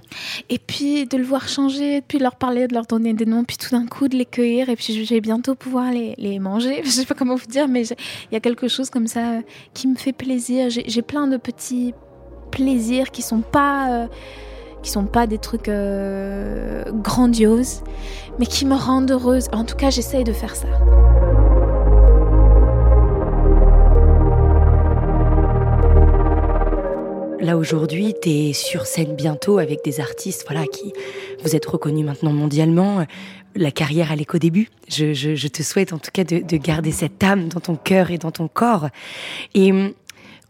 Et 0.49 0.59
puis 0.59 1.07
de 1.07 1.17
le 1.17 1.25
voir 1.25 1.49
changer, 1.49 2.03
puis 2.03 2.19
de 2.19 2.23
leur 2.23 2.37
parler, 2.37 2.67
de 2.69 2.75
leur 2.75 2.87
donner 2.87 3.15
des 3.15 3.27
noms, 3.27 3.45
puis 3.45 3.57
tout 3.57 3.71
d'un 3.71 3.87
coup 3.87 4.09
de 4.09 4.17
les 4.17 4.25
cueillir, 4.25 4.69
et 4.69 4.77
puis 4.77 5.05
je 5.05 5.15
vais 5.15 5.21
bientôt 5.21 5.55
pouvoir 5.55 5.91
les, 5.91 6.15
les 6.19 6.39
manger. 6.39 6.83
Je 6.85 6.91
sais 6.91 7.07
pas 7.07 7.15
comment 7.15 7.37
vous 7.37 7.47
dire, 7.47 7.69
mais 7.69 7.87
il 7.87 8.33
y 8.33 8.37
a 8.37 8.41
quelque 8.41 8.69
chose 8.69 8.91
comme 8.91 9.07
ça 9.07 9.41
qui 9.75 9.89
me 9.89 9.97
fait 9.97 10.13
plaisir. 10.13 10.69
J'ai 10.69 11.03
plein 11.03 11.27
de 11.27 11.37
petits 11.37 11.95
plaisir 12.53 13.11
qui 13.11 13.23
sont 13.23 13.41
pas 13.41 13.91
euh, 13.91 14.07
qui 14.83 14.91
sont 14.91 15.07
pas 15.07 15.27
des 15.27 15.39
trucs 15.39 15.69
euh, 15.69 16.85
grandioses, 16.93 17.83
mais 18.39 18.47
qui 18.47 18.67
me 18.67 18.75
rendent 18.75 19.11
heureuse. 19.11 19.49
En 19.53 19.65
tout 19.65 19.77
cas, 19.77 19.91
j'essaye 19.91 20.25
de 20.25 20.33
faire 20.33 20.55
ça. 20.55 20.69
Là 27.41 27.57
aujourd'hui, 27.57 28.15
tu 28.21 28.29
es 28.29 28.53
sur 28.53 28.87
scène 28.87 29.17
bientôt 29.17 29.59
avec 29.59 29.85
des 29.85 30.01
artistes 30.01 30.45
voilà, 30.49 30.67
qui 30.67 30.93
vous 31.43 31.57
êtes 31.57 31.67
reconnus 31.67 32.05
maintenant 32.05 32.33
mondialement. 32.33 33.05
La 33.57 33.73
carrière, 33.73 34.13
elle 34.13 34.21
est 34.21 34.25
qu'au 34.25 34.39
début. 34.39 34.69
Je, 34.89 35.49
te 35.49 35.63
souhaite 35.63 35.93
en 35.93 35.99
tout 35.99 36.11
cas 36.13 36.25
de, 36.25 36.39
de 36.39 36.57
garder 36.57 36.93
cette 36.93 37.23
âme 37.23 37.49
dans 37.49 37.61
ton 37.61 37.75
cœur 37.75 38.11
et 38.11 38.19
dans 38.19 38.31
ton 38.31 38.47
corps. 38.47 38.89
Et 39.55 39.73
hum, 39.73 39.93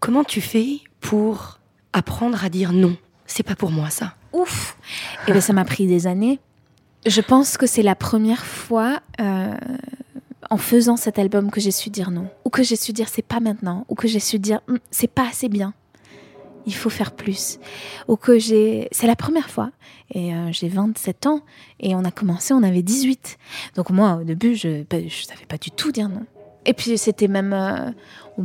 comment 0.00 0.24
tu 0.24 0.40
fais 0.40 0.80
pour 1.00 1.58
apprendre 1.92 2.44
à 2.44 2.48
dire 2.48 2.72
non. 2.72 2.96
C'est 3.26 3.42
pas 3.42 3.54
pour 3.54 3.70
moi 3.70 3.90
ça. 3.90 4.14
Ouf. 4.32 4.76
Et 4.82 5.24
eh 5.28 5.32
bien 5.32 5.40
ça 5.40 5.52
m'a 5.52 5.64
pris 5.64 5.86
des 5.86 6.06
années. 6.06 6.38
Je 7.06 7.20
pense 7.20 7.56
que 7.56 7.66
c'est 7.66 7.82
la 7.82 7.94
première 7.94 8.44
fois 8.44 9.00
euh, 9.20 9.56
en 10.50 10.56
faisant 10.56 10.96
cet 10.96 11.18
album 11.18 11.50
que 11.50 11.60
j'ai 11.60 11.70
su 11.70 11.90
dire 11.90 12.10
non, 12.10 12.28
ou 12.44 12.50
que 12.50 12.62
j'ai 12.62 12.76
su 12.76 12.92
dire 12.92 13.08
c'est 13.08 13.26
pas 13.26 13.40
maintenant, 13.40 13.84
ou 13.88 13.94
que 13.94 14.06
j'ai 14.06 14.20
su 14.20 14.38
dire 14.38 14.60
hum, 14.68 14.78
c'est 14.90 15.10
pas 15.10 15.26
assez 15.28 15.48
bien. 15.48 15.74
Il 16.64 16.74
faut 16.74 16.90
faire 16.90 17.10
plus. 17.10 17.58
Ou 18.06 18.16
que 18.16 18.38
j'ai. 18.38 18.86
C'est 18.92 19.08
la 19.08 19.16
première 19.16 19.50
fois. 19.50 19.72
Et 20.14 20.32
euh, 20.32 20.52
j'ai 20.52 20.68
27 20.68 21.26
ans. 21.26 21.40
Et 21.80 21.96
on 21.96 22.04
a 22.04 22.12
commencé, 22.12 22.54
on 22.54 22.62
avait 22.62 22.82
18. 22.82 23.36
Donc 23.74 23.90
moi, 23.90 24.18
au 24.20 24.24
début, 24.24 24.54
je 24.54 24.68
ne 24.68 25.08
savais 25.08 25.46
pas 25.48 25.58
du 25.58 25.72
tout 25.72 25.90
dire 25.90 26.08
non. 26.08 26.24
Et 26.64 26.72
puis 26.72 26.96
c'était 26.98 27.28
même. 27.28 27.52
Euh, 27.52 27.90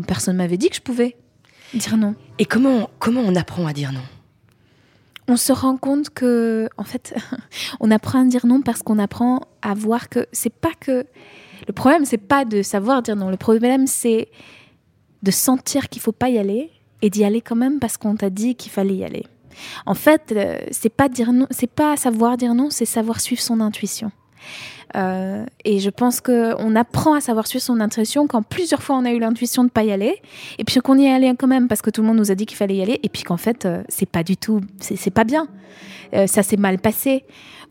personne 0.07 0.37
m'avait 0.37 0.57
dit 0.57 0.69
que 0.69 0.75
je 0.75 0.81
pouvais. 0.81 1.15
Dire 1.73 1.97
non. 1.97 2.15
Et 2.39 2.45
comment, 2.45 2.89
comment 2.99 3.21
on 3.21 3.35
apprend 3.35 3.65
à 3.67 3.73
dire 3.73 3.91
non? 3.91 4.01
On 5.27 5.35
se 5.35 5.51
rend 5.51 5.75
compte 5.75 6.09
que, 6.09 6.69
en 6.77 6.83
fait, 6.83 7.13
on 7.79 7.91
apprend 7.91 8.21
à 8.21 8.25
dire 8.25 8.45
non 8.45 8.61
parce 8.61 8.81
qu'on 8.81 8.99
apprend 8.99 9.41
à 9.61 9.73
voir 9.73 10.09
que 10.09 10.27
c'est 10.31 10.53
pas 10.53 10.71
que. 10.79 11.05
Le 11.67 11.73
problème, 11.73 12.05
c'est 12.05 12.17
pas 12.17 12.45
de 12.45 12.61
savoir 12.61 13.01
dire 13.01 13.15
non. 13.15 13.29
Le 13.29 13.37
problème, 13.37 13.87
c'est 13.87 14.29
de 15.23 15.31
sentir 15.31 15.89
qu'il 15.89 16.01
faut 16.01 16.11
pas 16.11 16.29
y 16.29 16.37
aller 16.37 16.71
et 17.01 17.09
d'y 17.09 17.23
aller 17.23 17.41
quand 17.41 17.55
même 17.55 17.79
parce 17.79 17.97
qu'on 17.97 18.15
t'a 18.15 18.29
dit 18.29 18.55
qu'il 18.55 18.71
fallait 18.71 18.95
y 18.95 19.03
aller. 19.03 19.25
En 19.85 19.95
fait, 19.95 20.31
euh, 20.31 20.59
c'est 20.71 20.89
pas 20.89 21.09
dire 21.09 21.33
non, 21.33 21.47
c'est 21.49 21.69
pas 21.69 21.97
savoir 21.97 22.37
dire 22.37 22.53
non, 22.53 22.69
c'est 22.69 22.85
savoir 22.85 23.19
suivre 23.19 23.41
son 23.41 23.59
intuition. 23.59 24.11
Euh, 24.95 25.45
et 25.65 25.79
je 25.79 25.89
pense 25.89 26.21
qu'on 26.21 26.75
apprend 26.75 27.13
à 27.13 27.21
savoir 27.21 27.47
suivre 27.47 27.63
son 27.63 27.79
intuition 27.79 28.27
quand 28.27 28.41
plusieurs 28.41 28.81
fois 28.81 28.97
on 28.97 29.05
a 29.05 29.11
eu 29.11 29.19
l'intuition 29.19 29.63
de 29.63 29.69
pas 29.69 29.83
y 29.83 29.91
aller, 29.91 30.21
et 30.57 30.63
puis 30.63 30.79
qu'on 30.79 30.97
y 30.97 31.05
est 31.05 31.13
allé 31.13 31.33
quand 31.37 31.47
même 31.47 31.67
parce 31.67 31.81
que 31.81 31.89
tout 31.89 32.01
le 32.01 32.07
monde 32.07 32.17
nous 32.17 32.31
a 32.31 32.35
dit 32.35 32.45
qu'il 32.45 32.57
fallait 32.57 32.77
y 32.77 32.81
aller, 32.81 32.99
et 33.03 33.09
puis 33.09 33.23
qu'en 33.23 33.37
fait 33.37 33.65
euh, 33.65 33.83
c'est 33.89 34.09
pas 34.09 34.23
du 34.23 34.37
tout, 34.37 34.61
c'est 34.79 35.11
pas 35.11 35.25
bien, 35.25 35.47
euh, 36.13 36.25
ça 36.25 36.41
s'est 36.41 36.57
mal 36.57 36.79
passé, 36.79 37.25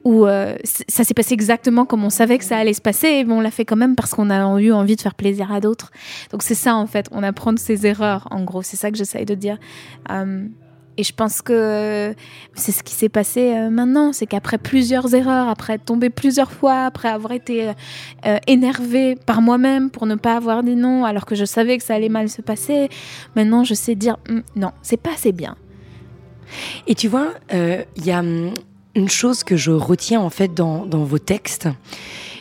ou 0.05 0.25
ça 0.25 1.03
s'est 1.03 1.15
passé 1.15 1.35
exactement 1.35 1.85
comme 1.85 2.05
on 2.05 2.11
savait 2.11 2.39
que 2.39 2.45
ça 2.45 2.59
allait 2.59 2.75
se 2.75 2.81
passer, 2.81 3.09
et 3.09 3.27
on 3.29 3.41
l'a 3.41 3.51
fait 3.51 3.65
quand 3.65 3.75
même 3.75 3.97
parce 3.97 4.13
qu'on 4.13 4.31
a 4.31 4.61
eu 4.61 4.71
envie 4.71 4.95
de 4.95 5.01
faire 5.01 5.17
plaisir 5.17 5.51
à 5.51 5.61
d'autres. 5.61 5.91
Donc 6.31 6.45
c'est 6.45 6.55
ça 6.55 6.77
en 6.77 6.87
fait, 6.87 7.09
on 7.11 7.25
apprend 7.25 7.53
de 7.53 7.59
ses 7.59 7.87
erreurs, 7.87 8.29
en 8.31 8.45
gros, 8.45 8.63
c'est 8.63 8.77
ça 8.77 8.93
que 8.93 8.97
j'essaye 8.97 9.25
de 9.25 9.35
dire. 9.35 9.59
Et 10.99 11.05
je 11.05 11.13
pense 11.13 11.43
que 11.43 12.15
c'est 12.55 12.73
ce 12.73 12.83
qui 12.83 12.95
s'est 12.95 13.11
passé 13.11 13.55
euh, 13.55 13.69
maintenant, 13.69 14.13
c'est 14.13 14.27
qu'après 14.27 14.57
plusieurs 14.57 15.15
erreurs, 15.15 15.49
après 15.49 15.75
être 15.75 15.85
tombé 15.85 16.09
plusieurs 16.09 16.51
fois, 16.51 16.85
après 16.85 17.09
avoir 17.09 17.33
été 17.33 17.73
euh, 18.25 18.39
énervé 18.47 19.15
par 19.15 19.43
moi-même 19.43 19.91
pour 19.91 20.07
ne 20.07 20.15
pas 20.15 20.37
avoir 20.37 20.63
des 20.63 20.75
noms, 20.75 21.05
alors 21.05 21.27
que 21.27 21.35
je 21.35 21.45
savais 21.45 21.77
que 21.77 21.85
ça 21.85 21.95
allait 21.95 22.09
mal 22.09 22.31
se 22.31 22.41
passer, 22.41 22.89
maintenant 23.35 23.63
je 23.63 23.75
sais 23.75 23.95
dire 23.95 24.17
hum, 24.29 24.43
non, 24.55 24.73
c'est 24.83 24.97
pas 24.97 25.13
assez 25.13 25.33
bien. 25.33 25.57
Et 26.87 26.95
tu 26.95 27.09
vois, 27.09 27.35
il 27.51 27.57
euh, 27.57 27.83
y 27.99 28.11
a 28.11 28.21
hum, 28.21 28.55
une 28.95 29.09
chose 29.11 29.45
que 29.45 29.57
je 29.57 29.73
retiens 29.73 30.21
en 30.21 30.31
fait 30.31 30.55
dans 30.55 30.87
vos 30.87 31.19
textes. 31.19 31.69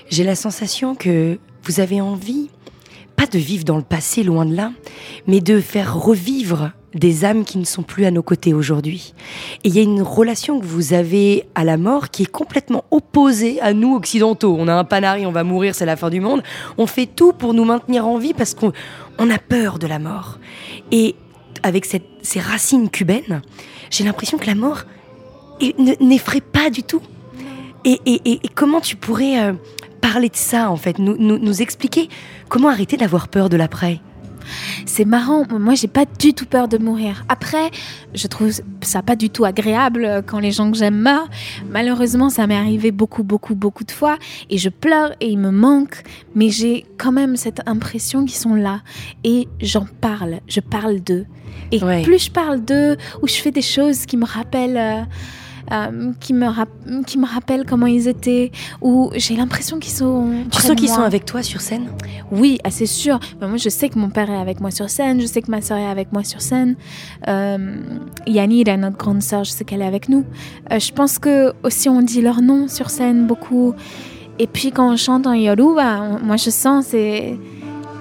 J'ai 0.10 0.24
la 0.24 0.36
sensation 0.36 0.96
que 0.96 1.40
vous 1.64 1.80
avez 1.82 2.00
envie, 2.00 2.50
pas 3.16 3.26
de 3.26 3.40
vivre 3.40 3.66
dans 3.66 3.78
le 3.78 3.84
passé, 3.84 4.24
loin 4.24 4.46
de 4.46 4.56
là, 4.56 4.72
mais 5.28 5.42
de 5.42 5.60
faire 5.60 6.00
revivre 6.00 6.72
des 6.96 7.26
âmes 7.26 7.44
qui 7.44 7.58
ne 7.58 7.66
sont 7.66 7.84
plus 7.84 8.06
à 8.06 8.12
nos 8.12 8.24
côtés 8.24 8.54
aujourd'hui. 8.54 9.14
Et 9.64 9.68
il 9.70 9.76
y 9.76 9.80
a 9.80 9.84
une 9.84 10.02
relation 10.02 10.60
que 10.60 10.66
vous 10.66 10.94
avez 10.94 11.46
à 11.54 11.64
la 11.64 11.78
mort 11.78 12.10
qui 12.10 12.24
est 12.24 12.32
complètement 12.32 12.86
opposée 12.90 13.62
à 13.62 13.74
nous 13.74 13.96
occidentaux. 13.96 14.56
On 14.58 14.68
a 14.68 14.74
un 14.74 14.86
panari, 14.86 15.26
on 15.26 15.32
va 15.32 15.44
mourir, 15.44 15.76
c'est 15.76 15.86
la 15.86 15.98
fin 15.98 16.10
du 16.10 16.22
monde. 16.22 16.42
On 16.78 16.88
fait 16.88 17.06
tout 17.06 17.34
pour 17.34 17.54
nous 17.54 17.66
maintenir 17.66 18.08
en 18.08 18.18
vie 18.18 18.34
parce 18.34 18.54
qu'on 18.54 18.72
a 19.20 19.38
peur 19.38 19.78
de 19.78 19.88
la 19.88 20.00
mort. 20.00 20.40
Et 20.92 21.16
avec 21.64 21.86
ces 21.86 22.40
racines 22.40 22.90
cubaines, 22.90 23.42
j'ai 23.90 24.04
l'impression 24.04 24.38
que 24.38 24.48
la 24.48 24.56
mort 24.56 24.84
n'effraie 26.00 26.42
pas 26.42 26.70
du 26.70 26.84
tout. 26.84 27.02
Et, 27.84 28.40
comment 28.56 28.82
tu 28.82 28.96
pourrais 28.96 29.40
euh, 29.40 29.54
parler 30.02 30.30
de 30.30 30.36
ça, 30.36 30.72
en 30.72 30.76
fait, 30.76 30.98
nous, 30.98 31.18
nous 31.20 31.62
expliquer 31.62 32.10
comment 32.50 32.70
arrêter 32.70 32.98
d'avoir 32.98 33.28
peur 33.28 33.48
de 33.48 33.58
l'après? 33.58 34.00
C'est 34.86 35.06
marrant. 35.06 35.46
Moi, 35.50 35.76
j'ai 35.76 35.88
pas 35.88 36.06
du 36.06 36.34
tout 36.34 36.46
peur 36.46 36.68
de 36.68 36.78
mourir. 36.78 37.24
Après, 37.30 37.72
je 38.14 38.28
trouve 38.28 38.52
ça 38.82 39.02
pas 39.02 39.16
du 39.16 39.30
tout 39.30 39.46
agréable 39.46 40.24
quand 40.26 40.40
les 40.40 40.52
gens 40.52 40.72
que 40.72 40.78
j'aime 40.78 40.98
meurent. 40.98 41.30
Malheureusement, 41.70 42.30
ça 42.30 42.48
m'est 42.48 42.58
arrivé 42.58 42.92
beaucoup, 42.92 43.24
beaucoup, 43.24 43.56
beaucoup 43.56 43.84
de 43.84 43.92
fois. 43.92 44.18
Et 44.50 44.58
je 44.58 44.70
pleure 44.70 45.14
et 45.20 45.30
il 45.30 45.38
me 45.38 45.52
manque. 45.52 46.04
Mais 46.36 46.50
j'ai 46.50 46.86
quand 46.98 47.12
même 47.12 47.36
cette 47.36 47.68
impression 47.68 48.26
qu'ils 48.26 48.36
sont 48.36 48.56
là. 48.56 48.82
Et 49.24 49.48
j'en 49.62 49.86
parle. 50.02 50.40
Je 50.48 50.60
parle 50.60 51.00
d'eux. 51.00 51.26
Et 51.72 51.80
plus 51.80 52.26
je 52.26 52.32
parle 52.32 52.64
d'eux, 52.64 52.96
ou 53.22 53.28
je 53.28 53.36
fais 53.36 53.52
des 53.52 53.62
choses 53.62 54.06
qui 54.06 54.18
me 54.18 54.26
rappellent. 54.26 54.78
Euh, 54.78 55.04
euh, 55.72 56.12
qui, 56.20 56.34
me 56.34 56.46
qui 57.04 57.18
me 57.18 57.26
rappellent 57.26 57.66
comment 57.66 57.88
ils 57.88 58.08
étaient, 58.08 58.52
ou 58.82 59.12
j'ai 59.16 59.36
l'impression 59.36 59.80
qu'ils 59.80 59.94
sont. 59.94 60.30
Tu 60.52 60.62
sens 60.62 60.76
qu'ils 60.76 60.90
sont 60.90 61.02
avec 61.02 61.26
toi 61.26 61.42
sur 61.42 61.62
scène? 61.62 61.88
Oui, 62.32 62.60
assez 62.64 62.86
sûr. 62.86 63.20
moi, 63.40 63.58
je 63.58 63.70
sais 63.70 63.90
que 63.90 63.98
mon 63.98 64.10
père 64.10 64.30
est 64.30 64.38
avec 64.38 64.60
moi 64.62 64.72
sur 64.72 64.90
scène, 64.90 65.20
je 65.22 65.26
sais 65.26 65.42
que 65.42 65.50
ma 65.50 65.62
soeur 65.62 65.78
est 65.78 65.88
avec 65.88 66.12
moi 66.14 66.24
sur 66.24 66.42
scène. 66.42 66.76
Euh, 67.28 67.78
Yanira, 68.28 68.78
notre 68.78 68.98
grande 68.98 69.24
soeur, 69.24 69.44
je 69.44 69.52
sais 69.52 69.64
qu'elle 69.64 69.82
est 69.82 69.88
avec 69.88 70.10
nous. 70.10 70.24
Euh, 70.72 70.80
je 70.80 70.92
pense 70.92 71.20
que 71.20 71.54
aussi 71.64 71.90
on 71.90 72.02
dit 72.02 72.22
leur 72.22 72.42
nom 72.42 72.68
sur 72.68 72.90
scène 72.90 73.28
beaucoup. 73.28 73.74
Et 74.38 74.48
puis 74.48 74.72
quand 74.72 74.92
on 74.92 74.98
chante 74.98 75.28
en 75.28 75.34
Yoruba, 75.34 76.20
moi 76.22 76.38
je 76.38 76.50
sens 76.50 76.88
c'est. 76.88 77.38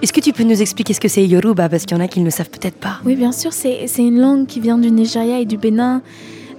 Est-ce 0.03 0.13
que 0.13 0.21
tu 0.21 0.33
peux 0.33 0.43
nous 0.43 0.61
expliquer 0.61 0.93
ce 0.93 1.01
que 1.01 1.09
c'est 1.09 1.27
Yoruba? 1.27 1.69
Parce 1.69 1.87
qu'il 1.87 1.97
y 1.97 2.01
en 2.01 2.05
a 2.05 2.09
qui 2.09 2.21
ne 2.21 2.27
le 2.27 2.31
savent 2.31 2.51
peut-être 2.51 2.77
pas. 2.77 3.01
Oui, 3.07 3.17
bien 3.17 3.33
sûr, 3.33 3.53
c'est 3.55 3.87
une 3.99 4.21
langue 4.21 4.47
qui 4.47 4.61
vient 4.61 4.77
du 4.77 4.91
Nigeria 4.91 5.41
et 5.41 5.47
du 5.47 5.57
Bénin. 5.57 6.03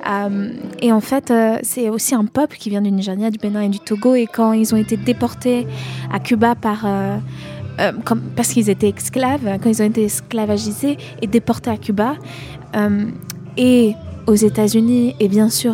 Euh, 0.07 0.49
et 0.81 0.91
en 0.91 1.01
fait, 1.01 1.31
euh, 1.31 1.57
c'est 1.63 1.89
aussi 1.89 2.15
un 2.15 2.25
peuple 2.25 2.57
qui 2.57 2.69
vient 2.69 2.81
du 2.81 2.91
Nigeria, 2.91 3.31
du 3.31 3.37
Bénin 3.37 3.61
et 3.61 3.69
du 3.69 3.79
Togo. 3.79 4.15
Et 4.15 4.27
quand 4.27 4.53
ils 4.53 4.73
ont 4.73 4.77
été 4.77 4.97
déportés 4.97 5.67
à 6.11 6.19
Cuba 6.19 6.55
euh, 6.83 7.17
parce 8.35 8.49
qu'ils 8.49 8.69
étaient 8.69 8.93
esclaves, 8.95 9.59
quand 9.61 9.69
ils 9.69 9.81
ont 9.81 9.85
été 9.85 10.03
esclavagisés 10.03 10.97
et 11.21 11.27
déportés 11.27 11.71
à 11.71 11.77
Cuba, 11.77 12.15
et 13.55 13.93
aux 14.27 14.35
États-Unis 14.35 15.15
et 15.21 15.29
bien 15.29 15.49
sûr 15.49 15.73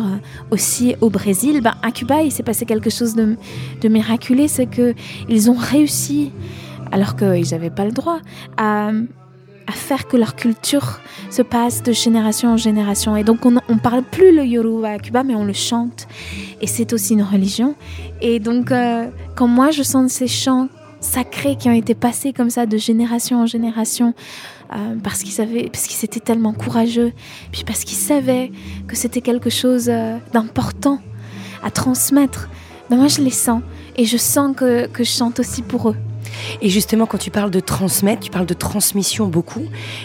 aussi 0.52 0.94
au 1.00 1.10
Brésil, 1.10 1.60
ben, 1.62 1.74
à 1.82 1.90
Cuba, 1.90 2.22
il 2.22 2.30
s'est 2.30 2.44
passé 2.44 2.64
quelque 2.64 2.90
chose 2.90 3.16
de, 3.16 3.36
de 3.80 3.88
miraculeux, 3.88 4.46
c'est 4.46 4.68
qu'ils 4.68 5.50
ont 5.50 5.56
réussi, 5.56 6.30
alors 6.92 7.16
qu'ils 7.16 7.50
n'avaient 7.50 7.70
pas 7.70 7.84
le 7.84 7.90
droit, 7.90 8.20
à 8.56 8.92
à 9.66 9.72
faire 9.72 10.08
que 10.08 10.16
leur 10.16 10.34
culture 10.36 11.00
se 11.30 11.42
passe 11.42 11.82
de 11.82 11.92
génération 11.92 12.50
en 12.50 12.56
génération. 12.56 13.16
Et 13.16 13.24
donc 13.24 13.44
on 13.46 13.50
ne 13.50 13.78
parle 13.82 14.02
plus 14.02 14.34
le 14.34 14.44
Yoruba 14.44 14.90
à 14.90 14.98
Cuba, 14.98 15.22
mais 15.22 15.34
on 15.34 15.44
le 15.44 15.52
chante. 15.52 16.06
Et 16.60 16.66
c'est 16.66 16.92
aussi 16.92 17.14
une 17.14 17.22
religion. 17.22 17.74
Et 18.20 18.38
donc 18.40 18.70
euh, 18.70 19.06
quand 19.34 19.46
moi 19.46 19.70
je 19.70 19.82
sens 19.82 20.12
ces 20.12 20.28
chants 20.28 20.68
sacrés 21.00 21.56
qui 21.56 21.68
ont 21.68 21.72
été 21.74 21.94
passés 21.94 22.32
comme 22.32 22.50
ça 22.50 22.66
de 22.66 22.76
génération 22.76 23.42
en 23.42 23.46
génération, 23.46 24.14
euh, 24.74 24.96
parce 25.02 25.22
qu'ils 25.22 26.04
étaient 26.04 26.20
tellement 26.20 26.52
courageux, 26.52 27.12
puis 27.50 27.64
parce 27.64 27.84
qu'ils 27.84 27.98
savaient 27.98 28.50
que 28.86 28.96
c'était 28.96 29.20
quelque 29.20 29.50
chose 29.50 29.88
euh, 29.88 30.16
d'important 30.32 31.00
à 31.62 31.70
transmettre. 31.70 32.48
Ben 32.88 32.96
moi 32.96 33.08
je 33.08 33.20
les 33.20 33.30
sens 33.30 33.62
et 33.96 34.04
je 34.04 34.16
sens 34.16 34.54
que, 34.56 34.86
que 34.86 35.04
je 35.04 35.10
chante 35.10 35.40
aussi 35.40 35.62
pour 35.62 35.90
eux. 35.90 35.96
Et 36.60 36.68
justement, 36.68 37.06
quand 37.06 37.18
tu 37.18 37.30
parles 37.30 37.50
de 37.50 37.60
transmettre, 37.60 38.20
tu 38.22 38.30
parles 38.30 38.46
de 38.46 38.54
transmission 38.54 39.26
beaucoup. 39.26 39.64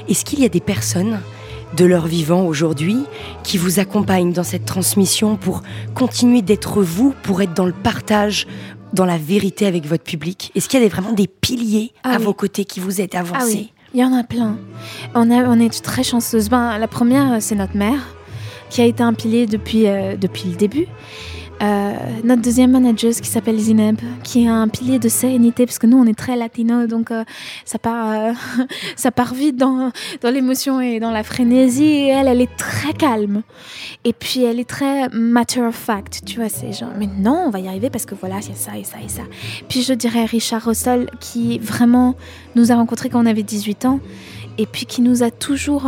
Est-ce 0.09 0.25
qu'il 0.25 0.39
y 0.39 0.45
a 0.45 0.49
des 0.49 0.59
personnes 0.59 1.19
de 1.75 1.85
leur 1.85 2.07
vivant 2.07 2.45
aujourd'hui 2.45 2.97
qui 3.43 3.57
vous 3.57 3.79
accompagnent 3.79 4.31
dans 4.31 4.43
cette 4.43 4.65
transmission 4.65 5.35
pour 5.35 5.63
continuer 5.93 6.41
d'être 6.41 6.81
vous, 6.81 7.13
pour 7.23 7.41
être 7.41 7.53
dans 7.53 7.65
le 7.65 7.73
partage, 7.73 8.47
dans 8.93 9.05
la 9.05 9.17
vérité 9.17 9.65
avec 9.65 9.85
votre 9.85 10.03
public? 10.03 10.51
Est-ce 10.55 10.69
qu'il 10.69 10.81
y 10.81 10.85
a 10.85 10.87
vraiment 10.87 11.13
des 11.13 11.27
piliers 11.27 11.91
Ah 12.03 12.13
à 12.13 12.17
oui. 12.17 12.23
vos 12.23 12.33
côtés 12.33 12.65
qui 12.65 12.79
vous 12.79 13.01
aident 13.01 13.15
à 13.15 13.19
avancer 13.19 13.39
Ah 13.41 13.45
oui, 13.47 13.73
il 13.93 13.99
y 13.99 14.03
en 14.03 14.13
a 14.13 14.23
plein. 14.23 14.57
On, 15.13 15.29
a, 15.29 15.43
on 15.45 15.59
est 15.59 15.83
très 15.83 16.03
chanceuse. 16.03 16.49
Ben, 16.49 16.77
la 16.77 16.87
première, 16.87 17.41
c'est 17.41 17.55
notre 17.55 17.75
mère, 17.75 17.99
qui 18.69 18.81
a 18.81 18.85
été 18.85 19.03
un 19.03 19.13
pilier 19.13 19.45
depuis, 19.45 19.87
euh, 19.87 20.15
depuis 20.15 20.49
le 20.49 20.55
début. 20.55 20.87
Euh, 21.61 21.93
notre 22.23 22.41
deuxième 22.41 22.71
manageuse 22.71 23.19
qui 23.19 23.29
s'appelle 23.29 23.57
Zineb, 23.57 23.99
qui 24.23 24.43
est 24.43 24.47
un 24.47 24.67
pilier 24.67 24.99
de 24.99 25.09
sérénité, 25.09 25.65
parce 25.65 25.79
que 25.79 25.87
nous, 25.87 25.97
on 25.97 26.05
est 26.05 26.17
très 26.17 26.35
latino, 26.35 26.85
donc 26.85 27.09
euh, 27.09 27.23
ça, 27.65 27.79
part, 27.79 28.11
euh, 28.11 28.33
ça 28.95 29.11
part 29.11 29.33
vite 29.33 29.55
dans, 29.55 29.91
l'émotion 30.23 30.79
et 30.79 30.99
dans 30.99 31.11
la 31.11 31.23
frénésie. 31.23 31.83
Et 31.83 32.07
elle, 32.09 32.27
elle 32.27 32.41
est 32.41 32.55
très 32.57 32.93
calme. 32.93 33.41
Et 34.03 34.13
puis, 34.13 34.43
elle 34.43 34.59
est 34.59 34.69
très 34.69 35.09
matter 35.09 35.61
of 35.61 35.75
fact, 35.75 36.23
tu 36.25 36.39
vois, 36.39 36.49
c'est 36.49 36.73
genre, 36.73 36.91
mais 36.97 37.07
non, 37.07 37.45
on 37.47 37.49
va 37.49 37.59
y 37.59 37.67
arriver 37.67 37.89
parce 37.89 38.05
que 38.05 38.15
voilà, 38.15 38.37
a 38.37 38.41
ça 38.41 38.77
et 38.77 38.83
ça 38.83 38.97
et 39.03 39.09
ça. 39.09 39.23
Puis, 39.67 39.81
je 39.81 39.93
dirais 39.93 40.25
Richard 40.25 40.65
Rossel, 40.65 41.09
qui 41.19 41.57
vraiment 41.59 42.15
nous 42.55 42.71
a 42.71 42.75
rencontrés 42.75 43.09
quand 43.09 43.21
on 43.21 43.25
avait 43.25 43.43
18 43.43 43.85
ans, 43.85 43.99
et 44.59 44.65
puis 44.65 44.85
qui 44.85 45.01
nous 45.01 45.23
a 45.23 45.31
toujours 45.31 45.87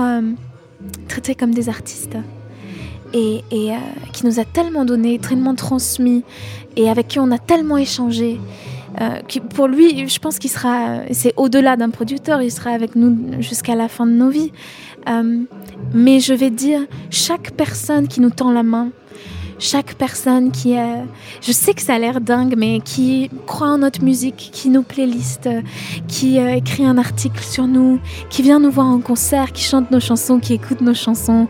traités 1.08 1.36
comme 1.36 1.53
des 1.53 1.69
artistes 1.69 2.17
et, 3.13 3.43
euh, 3.54 3.76
qui 4.13 4.26
nous 4.26 4.39
a 4.39 4.45
tellement 4.45 4.86
donné, 4.86 5.19
tellement 5.19 5.56
transmis, 5.56 6.24
et 6.76 6.89
avec 6.89 7.08
qui 7.08 7.19
on 7.19 7.32
a 7.32 7.38
tellement 7.38 7.78
échangé. 7.78 8.39
euh, 9.02 9.19
pour 9.54 9.67
lui, 9.67 10.08
je 10.08 10.19
pense 10.19 10.39
qu'il 10.39 10.50
sera, 10.50 11.02
c'est 11.12 11.34
au-delà 11.38 11.78
d'un 11.78 11.89
producteur, 11.89 12.41
il 12.41 12.52
sera 12.52 12.72
avec 12.72 12.95
nous 12.95 13.41
jusqu'à 13.41 13.76
la 13.76 13.88
fin 13.88 14.06
de 14.06 14.12
nos 14.12 14.30
vies. 14.30 14.52
Euh, 15.08 15.43
mais 15.93 16.19
je 16.19 16.34
vais 16.34 16.50
dire, 16.50 16.82
chaque 17.10 17.52
personne 17.52 18.08
qui 18.08 18.19
nous 18.19 18.30
tend 18.30 18.52
la 18.52 18.63
main, 18.63 18.89
chaque 19.58 19.95
personne 19.95 20.52
qui 20.52 20.76
je 21.41 21.52
sais 21.52 21.74
que 21.74 21.82
ça 21.82 21.95
a 21.95 22.00
l'air 22.00 22.22
dingue, 22.22 22.56
mais 22.58 22.80
qui 22.80 23.30
croit 23.45 23.67
en 23.67 23.80
notre 23.80 24.04
musique, 24.04 24.50
qui 24.54 24.69
nous 24.69 24.84
playlist, 24.84 25.50
qui 26.08 26.38
écrit 26.38 26.86
un 26.86 26.98
article 26.98 27.43
sur 27.43 27.67
nous, 27.67 28.00
qui 28.30 28.41
vient 28.41 28.60
nous 28.60 28.72
voir 28.72 28.88
en 28.88 29.00
concert, 29.00 29.52
qui 29.52 29.63
chante 29.63 29.91
nos 29.91 30.00
chansons, 30.00 30.39
qui 30.39 30.54
écoute 30.54 30.82
nos 30.82 30.93
chansons, 30.93 31.48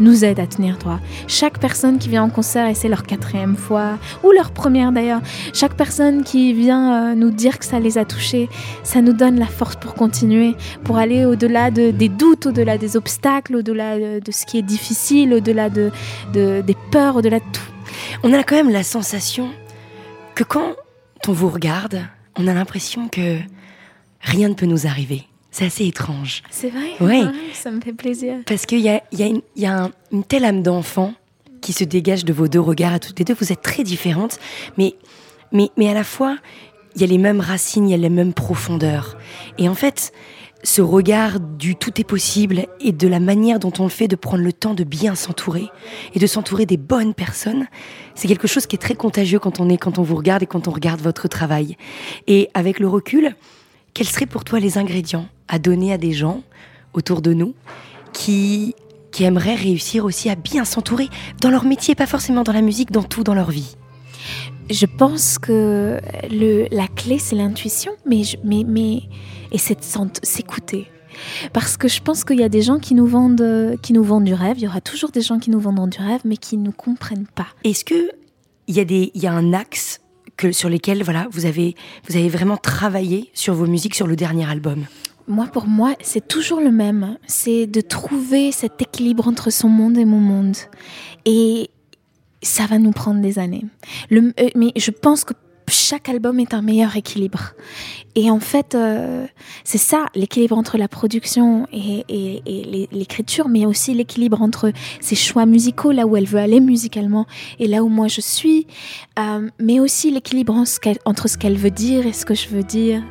nous 0.00 0.24
aide 0.24 0.40
à 0.40 0.46
tenir 0.46 0.78
droit. 0.78 1.00
Chaque 1.26 1.58
personne 1.58 1.98
qui 1.98 2.08
vient 2.08 2.22
en 2.24 2.30
concert, 2.30 2.66
et 2.68 2.74
c'est 2.74 2.88
leur 2.88 3.02
quatrième 3.04 3.56
fois, 3.56 3.98
ou 4.24 4.30
leur 4.32 4.50
première 4.50 4.92
d'ailleurs, 4.92 5.20
chaque 5.52 5.74
personne 5.74 6.22
qui 6.24 6.52
vient 6.52 7.12
euh, 7.12 7.14
nous 7.14 7.30
dire 7.30 7.58
que 7.58 7.64
ça 7.64 7.80
les 7.80 7.98
a 7.98 8.04
touchés, 8.04 8.48
ça 8.82 9.02
nous 9.02 9.12
donne 9.12 9.38
la 9.38 9.46
force 9.46 9.76
pour 9.76 9.94
continuer, 9.94 10.54
pour 10.84 10.98
aller 10.98 11.24
au-delà 11.24 11.70
de, 11.70 11.90
des 11.90 12.08
doutes, 12.08 12.46
au-delà 12.46 12.78
des 12.78 12.96
obstacles, 12.96 13.56
au-delà 13.56 13.98
de, 13.98 14.20
de 14.20 14.32
ce 14.32 14.46
qui 14.46 14.58
est 14.58 14.62
difficile, 14.62 15.34
au-delà 15.34 15.70
de, 15.70 15.90
de- 16.32 16.62
des 16.66 16.76
peurs, 16.90 17.16
au-delà 17.16 17.38
de 17.38 17.44
tout. 17.52 17.62
On 18.22 18.32
a 18.32 18.42
quand 18.42 18.56
même 18.56 18.70
la 18.70 18.82
sensation 18.82 19.48
que 20.34 20.44
quand 20.44 20.74
on 21.26 21.32
vous 21.32 21.48
regarde, 21.50 22.00
on 22.36 22.46
a 22.46 22.54
l'impression 22.54 23.08
que 23.08 23.38
rien 24.20 24.48
ne 24.48 24.54
peut 24.54 24.66
nous 24.66 24.86
arriver. 24.86 25.24
C'est 25.50 25.64
assez 25.66 25.86
étrange. 25.86 26.42
C'est 26.50 26.70
vrai? 26.70 26.90
Oui. 27.00 27.22
Ah, 27.24 27.32
Ça 27.54 27.70
me 27.70 27.80
fait 27.80 27.92
plaisir. 27.92 28.36
Parce 28.46 28.66
qu'il 28.66 28.80
y 28.80 28.88
a, 28.88 29.02
y 29.12 29.22
a 29.22 29.26
une, 29.26 29.40
il 29.56 29.62
y 29.62 29.66
a 29.66 29.84
un- 29.84 29.90
une 30.12 30.24
telle 30.24 30.44
âme 30.44 30.62
d'enfant 30.62 31.14
qui 31.60 31.72
se 31.72 31.84
dégage 31.84 32.24
de 32.24 32.32
vos 32.32 32.48
deux 32.48 32.60
regards 32.60 32.92
à 32.94 32.98
toutes 32.98 33.18
les 33.18 33.24
deux. 33.24 33.34
Vous 33.38 33.52
êtes 33.52 33.62
très 33.62 33.82
différentes, 33.82 34.38
mais, 34.76 34.94
mais, 35.52 35.70
mais 35.76 35.88
à 35.88 35.94
la 35.94 36.04
fois, 36.04 36.36
il 36.94 37.00
y 37.00 37.04
a 37.04 37.06
les 37.08 37.18
mêmes 37.18 37.40
racines, 37.40 37.88
il 37.88 37.92
y 37.92 37.94
a 37.94 37.98
les 37.98 38.10
mêmes 38.10 38.34
profondeurs. 38.34 39.16
Et 39.56 39.68
en 39.68 39.74
fait, 39.74 40.12
ce 40.64 40.82
regard 40.82 41.40
du 41.40 41.76
tout 41.76 41.98
est 42.00 42.04
possible 42.04 42.66
et 42.80 42.92
de 42.92 43.08
la 43.08 43.20
manière 43.20 43.58
dont 43.58 43.72
on 43.78 43.84
le 43.84 43.88
fait 43.90 44.08
de 44.08 44.16
prendre 44.16 44.42
le 44.44 44.52
temps 44.52 44.74
de 44.74 44.84
bien 44.84 45.14
s'entourer 45.14 45.68
et 46.14 46.18
de 46.18 46.26
s'entourer 46.26 46.66
des 46.66 46.76
bonnes 46.76 47.14
personnes, 47.14 47.66
c'est 48.14 48.28
quelque 48.28 48.48
chose 48.48 48.66
qui 48.66 48.76
est 48.76 48.80
très 48.80 48.96
contagieux 48.96 49.38
quand 49.38 49.60
on 49.60 49.68
est, 49.70 49.78
quand 49.78 49.98
on 49.98 50.02
vous 50.02 50.16
regarde 50.16 50.42
et 50.42 50.46
quand 50.46 50.68
on 50.68 50.72
regarde 50.72 51.00
votre 51.00 51.26
travail. 51.28 51.76
Et 52.26 52.50
avec 52.54 52.80
le 52.80 52.88
recul, 52.88 53.34
quels 53.94 54.08
seraient 54.08 54.26
pour 54.26 54.44
toi 54.44 54.58
les 54.60 54.78
ingrédients 54.78 55.26
à 55.48 55.58
donner 55.58 55.92
à 55.92 55.98
des 55.98 56.12
gens 56.12 56.42
autour 56.92 57.22
de 57.22 57.32
nous 57.32 57.54
qui, 58.12 58.74
qui 59.12 59.24
aimeraient 59.24 59.54
réussir 59.54 60.04
aussi 60.04 60.28
à 60.30 60.34
bien 60.34 60.64
s'entourer 60.64 61.08
dans 61.40 61.50
leur 61.50 61.64
métier, 61.64 61.94
pas 61.94 62.06
forcément 62.06 62.42
dans 62.42 62.52
la 62.52 62.62
musique, 62.62 62.90
dans 62.90 63.02
tout 63.02 63.24
dans 63.24 63.34
leur 63.34 63.50
vie 63.50 63.76
Je 64.70 64.86
pense 64.86 65.38
que 65.38 65.98
le, 66.30 66.66
la 66.74 66.88
clé, 66.88 67.18
c'est 67.18 67.36
l'intuition, 67.36 67.92
mais, 68.06 68.24
je- 68.24 68.36
mais, 68.44 68.64
mais, 68.66 69.02
et 69.52 69.58
c'est 69.58 69.78
s'écouter. 70.22 70.88
Parce 71.52 71.76
que 71.76 71.88
je 71.88 72.00
pense 72.00 72.22
qu'il 72.24 72.38
y 72.38 72.44
a 72.44 72.48
des 72.48 72.62
gens 72.62 72.78
qui 72.78 72.94
nous, 72.94 73.06
vendent, 73.06 73.76
qui 73.82 73.92
nous 73.92 74.04
vendent 74.04 74.24
du 74.24 74.34
rêve, 74.34 74.58
il 74.58 74.64
y 74.64 74.68
aura 74.68 74.80
toujours 74.80 75.10
des 75.10 75.20
gens 75.22 75.38
qui 75.38 75.50
nous 75.50 75.58
vendent 75.60 75.90
du 75.90 75.98
rêve, 75.98 76.20
mais 76.24 76.36
qui 76.36 76.56
ne 76.56 76.64
nous 76.64 76.72
comprennent 76.72 77.26
pas. 77.34 77.46
Est-ce 77.64 77.84
que 77.84 78.10
il 78.68 78.76
y 78.76 78.80
a 78.80 78.84
des, 78.84 79.10
il 79.14 79.22
y 79.22 79.26
a 79.26 79.32
un 79.32 79.52
axe 79.54 80.00
que 80.36 80.52
sur 80.52 80.68
lesquels 80.68 81.02
voilà 81.02 81.26
vous 81.32 81.46
avez, 81.46 81.74
vous 82.08 82.16
avez 82.16 82.28
vraiment 82.28 82.56
travaillé 82.58 83.30
sur 83.34 83.54
vos 83.54 83.66
musiques 83.66 83.94
sur 83.96 84.06
le 84.06 84.14
dernier 84.14 84.48
album? 84.48 84.84
Moi, 85.28 85.46
pour 85.46 85.66
moi, 85.66 85.94
c'est 86.00 86.26
toujours 86.26 86.60
le 86.60 86.70
même. 86.72 87.18
C'est 87.26 87.66
de 87.66 87.80
trouver 87.82 88.50
cet 88.50 88.80
équilibre 88.80 89.28
entre 89.28 89.50
son 89.50 89.68
monde 89.68 89.98
et 89.98 90.04
mon 90.06 90.18
monde. 90.20 90.56
Et 91.26 91.70
ça 92.42 92.66
va 92.66 92.78
nous 92.78 92.92
prendre 92.92 93.20
des 93.20 93.38
années. 93.38 93.64
Euh, 94.10 94.32
mais 94.56 94.72
je 94.76 94.90
pense 94.90 95.24
que 95.24 95.34
chaque 95.70 96.08
album 96.08 96.40
est 96.40 96.54
un 96.54 96.62
meilleur 96.62 96.96
équilibre. 96.96 97.52
Et 98.14 98.30
en 98.30 98.40
fait, 98.40 98.74
euh, 98.74 99.26
c'est 99.64 99.76
ça, 99.76 100.06
l'équilibre 100.14 100.56
entre 100.56 100.78
la 100.78 100.88
production 100.88 101.66
et, 101.72 102.04
et- 102.08 102.42
et 102.46 102.64
l'é- 102.64 102.88
l'écriture, 102.90 103.48
mais 103.50 103.66
aussi 103.66 103.92
l'équilibre 103.92 104.40
entre 104.40 104.72
ses 105.02 105.14
choix 105.14 105.44
musicaux, 105.44 105.92
là 105.92 106.06
où 106.06 106.16
elle 106.16 106.24
veut 106.26 106.38
aller 106.38 106.60
musicalement, 106.60 107.26
et 107.58 107.66
là 107.66 107.82
où 107.84 107.88
moi 107.90 108.08
je 108.08 108.22
suis, 108.22 108.66
euh, 109.18 109.50
mais 109.60 109.78
aussi 109.78 110.10
l'équilibre 110.10 110.54
entre 111.04 111.28
ce 111.28 111.36
qu'elle 111.36 111.58
veut 111.58 111.70
dire 111.70 112.06
et 112.06 112.14
ce 112.14 112.24
que 112.24 112.34
je 112.34 112.48
veux 112.48 112.62
dire. 112.64 113.02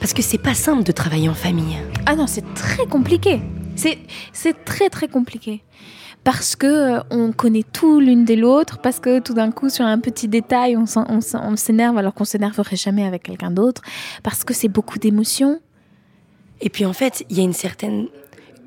Parce 0.00 0.14
que 0.14 0.22
c'est 0.22 0.38
pas 0.38 0.54
simple 0.54 0.82
de 0.82 0.92
travailler 0.92 1.28
en 1.28 1.34
famille. 1.34 1.76
ah 2.06 2.16
non, 2.16 2.26
c'est 2.26 2.54
très 2.54 2.86
compliqué. 2.86 3.42
C'est 3.76 4.64
très 4.64 4.88
très 4.88 5.08
compliqué. 5.08 5.62
Parce 6.24 6.56
que 6.56 6.66
euh, 6.66 7.00
on 7.10 7.32
connaît 7.32 7.64
tout 7.70 8.00
l'une 8.00 8.24
de 8.24 8.34
l'autre, 8.34 8.78
parce 8.78 8.98
que 8.98 9.20
tout 9.20 9.34
d'un 9.34 9.50
coup, 9.50 9.70
sur 9.70 9.84
un 9.84 9.98
petit 9.98 10.28
détail, 10.28 10.76
on 10.76 11.56
s'énerve 11.56 11.96
alors 11.96 12.12
qu'on 12.14 12.24
s'énerverait 12.24 12.76
jamais 12.76 13.06
avec 13.06 13.22
quelqu'un 13.22 13.50
d'autre, 13.50 13.82
parce 14.22 14.44
que 14.44 14.52
c'est 14.52 14.68
beaucoup 14.68 14.98
d'émotions. 14.98 15.60
Et 16.60 16.68
puis 16.68 16.84
en 16.84 16.92
fait, 16.92 17.24
il 17.30 17.38
y 17.38 17.40
a 17.40 17.44
une 17.44 17.54
certaine 17.54 18.08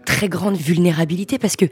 très 0.06 0.30
grande 0.30 0.56
vulnérabilité 0.56 1.38
parce 1.40 1.56
que 1.56 1.66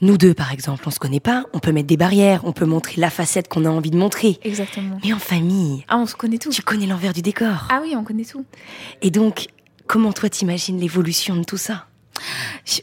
nous 0.00 0.18
deux, 0.18 0.34
par 0.34 0.52
exemple, 0.52 0.84
on 0.86 0.90
se 0.90 0.98
connaît 0.98 1.20
pas, 1.20 1.44
on 1.52 1.58
peut 1.58 1.72
mettre 1.72 1.86
des 1.86 1.96
barrières, 1.96 2.40
on 2.44 2.52
peut 2.52 2.64
montrer 2.66 3.00
la 3.00 3.10
facette 3.10 3.48
qu'on 3.48 3.64
a 3.64 3.68
envie 3.70 3.90
de 3.90 3.96
montrer. 3.96 4.38
Exactement. 4.42 4.98
Mais 5.04 5.12
en 5.12 5.18
famille, 5.18 5.84
Ah, 5.88 5.98
on 5.98 6.06
se 6.06 6.14
connaît 6.14 6.38
tout. 6.38 6.50
tu 6.50 6.62
connais 6.62 6.86
l'envers 6.86 7.12
du 7.12 7.22
décor. 7.22 7.68
Ah 7.70 7.80
oui, 7.82 7.94
on 7.96 8.04
connaît 8.04 8.24
tout. 8.24 8.44
Et 9.02 9.10
donc, 9.10 9.46
comment 9.86 10.12
toi 10.12 10.28
t'imagines 10.28 10.78
l'évolution 10.78 11.36
de 11.36 11.44
tout 11.44 11.56
ça? 11.58 11.86
Je- 12.64 12.80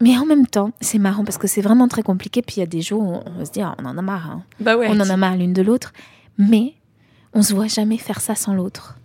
Mais 0.00 0.18
en 0.18 0.26
même 0.26 0.46
temps, 0.48 0.72
c'est 0.80 0.98
marrant 0.98 1.24
parce 1.24 1.38
que 1.38 1.46
c'est 1.46 1.60
vraiment 1.62 1.86
très 1.86 2.02
compliqué. 2.02 2.42
Puis 2.42 2.56
il 2.56 2.60
y 2.60 2.62
a 2.64 2.66
des 2.66 2.82
jours 2.82 3.02
où 3.02 3.20
on 3.24 3.38
va 3.38 3.44
se 3.44 3.52
dire, 3.52 3.74
on 3.78 3.84
en 3.86 3.96
a 3.96 4.02
marre. 4.02 4.30
hein. 4.30 4.42
Bah 4.60 4.76
ouais. 4.76 4.88
on 4.90 4.98
en 4.98 5.08
a 5.08 5.16
marre 5.16 5.36
l'une 5.36 5.52
de 5.52 5.62
l'autre, 5.62 5.92
mais 6.38 6.74
on 7.34 7.42
se 7.42 7.54
voit 7.54 7.68
jamais 7.68 7.98
faire 7.98 8.20
ça 8.20 8.34
sans 8.34 8.52
l'autre. 8.54 8.98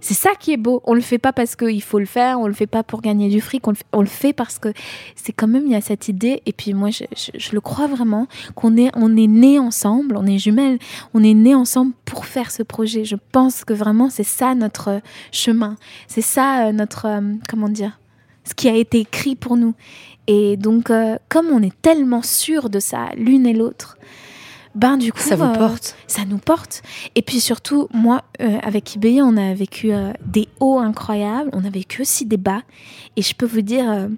C'est 0.00 0.14
ça 0.14 0.30
qui 0.38 0.52
est 0.52 0.56
beau. 0.56 0.82
On 0.84 0.94
le 0.94 1.00
fait 1.00 1.18
pas 1.18 1.32
parce 1.32 1.56
qu'il 1.56 1.82
faut 1.82 1.98
le 1.98 2.06
faire, 2.06 2.38
on 2.40 2.46
le 2.46 2.52
fait 2.52 2.66
pas 2.66 2.82
pour 2.82 3.00
gagner 3.00 3.28
du 3.28 3.40
fric, 3.40 3.62
on 3.66 4.00
le 4.00 4.06
fait, 4.06 4.32
parce 4.32 4.58
que 4.58 4.72
c'est 5.14 5.32
quand 5.32 5.48
même 5.48 5.64
il 5.66 5.72
y 5.72 5.76
a 5.76 5.80
cette 5.80 6.08
idée. 6.08 6.42
Et 6.46 6.52
puis 6.52 6.74
moi, 6.74 6.90
je 6.90 7.52
le 7.52 7.60
crois 7.60 7.86
vraiment 7.86 8.26
qu'on 8.54 8.76
est 8.76 8.90
on 8.94 9.16
est 9.16 9.26
nés 9.26 9.58
ensemble, 9.58 10.16
on 10.16 10.26
est 10.26 10.38
jumelles, 10.38 10.78
on 11.14 11.22
est 11.22 11.34
nés 11.34 11.54
ensemble 11.54 11.92
pour 12.04 12.26
faire 12.26 12.50
ce 12.50 12.62
projet. 12.62 13.04
Je 13.04 13.16
pense 13.32 13.64
que 13.64 13.74
vraiment 13.74 14.10
c'est 14.10 14.24
ça 14.24 14.54
notre 14.54 15.00
chemin, 15.32 15.76
c'est 16.08 16.20
ça 16.20 16.66
euh, 16.66 16.72
notre 16.72 17.06
euh, 17.06 17.34
comment 17.48 17.68
dire, 17.68 17.98
ce 18.44 18.54
qui 18.54 18.68
a 18.68 18.74
été 18.74 19.00
écrit 19.00 19.36
pour 19.36 19.56
nous. 19.56 19.74
Et 20.26 20.56
donc, 20.56 20.90
euh, 20.90 21.16
comme 21.28 21.48
on 21.48 21.62
est 21.62 21.80
tellement 21.82 22.22
sûr 22.22 22.68
de 22.68 22.80
ça, 22.80 23.10
l'une 23.16 23.46
et 23.46 23.52
l'autre, 23.52 23.96
ben 24.76 24.98
du 24.98 25.12
coup, 25.12 25.20
Ça 25.20 25.36
vous 25.36 25.44
euh, 25.44 25.54
porte 25.54 25.96
ça 26.06 26.24
nous 26.24 26.38
porte. 26.38 26.82
Et 27.14 27.22
puis 27.22 27.40
surtout, 27.40 27.88
moi, 27.92 28.22
euh, 28.40 28.58
avec 28.62 28.94
IBI, 28.94 29.20
on 29.22 29.36
a 29.36 29.54
vécu 29.54 29.92
euh, 29.92 30.12
des 30.24 30.48
hauts 30.60 30.78
incroyables, 30.78 31.50
on 31.52 31.64
a 31.64 31.70
vécu 31.70 32.02
aussi 32.02 32.26
des 32.26 32.36
bas. 32.36 32.62
Et 33.16 33.22
je 33.22 33.34
peux 33.34 33.46
vous 33.46 33.62
dire, 33.62 34.08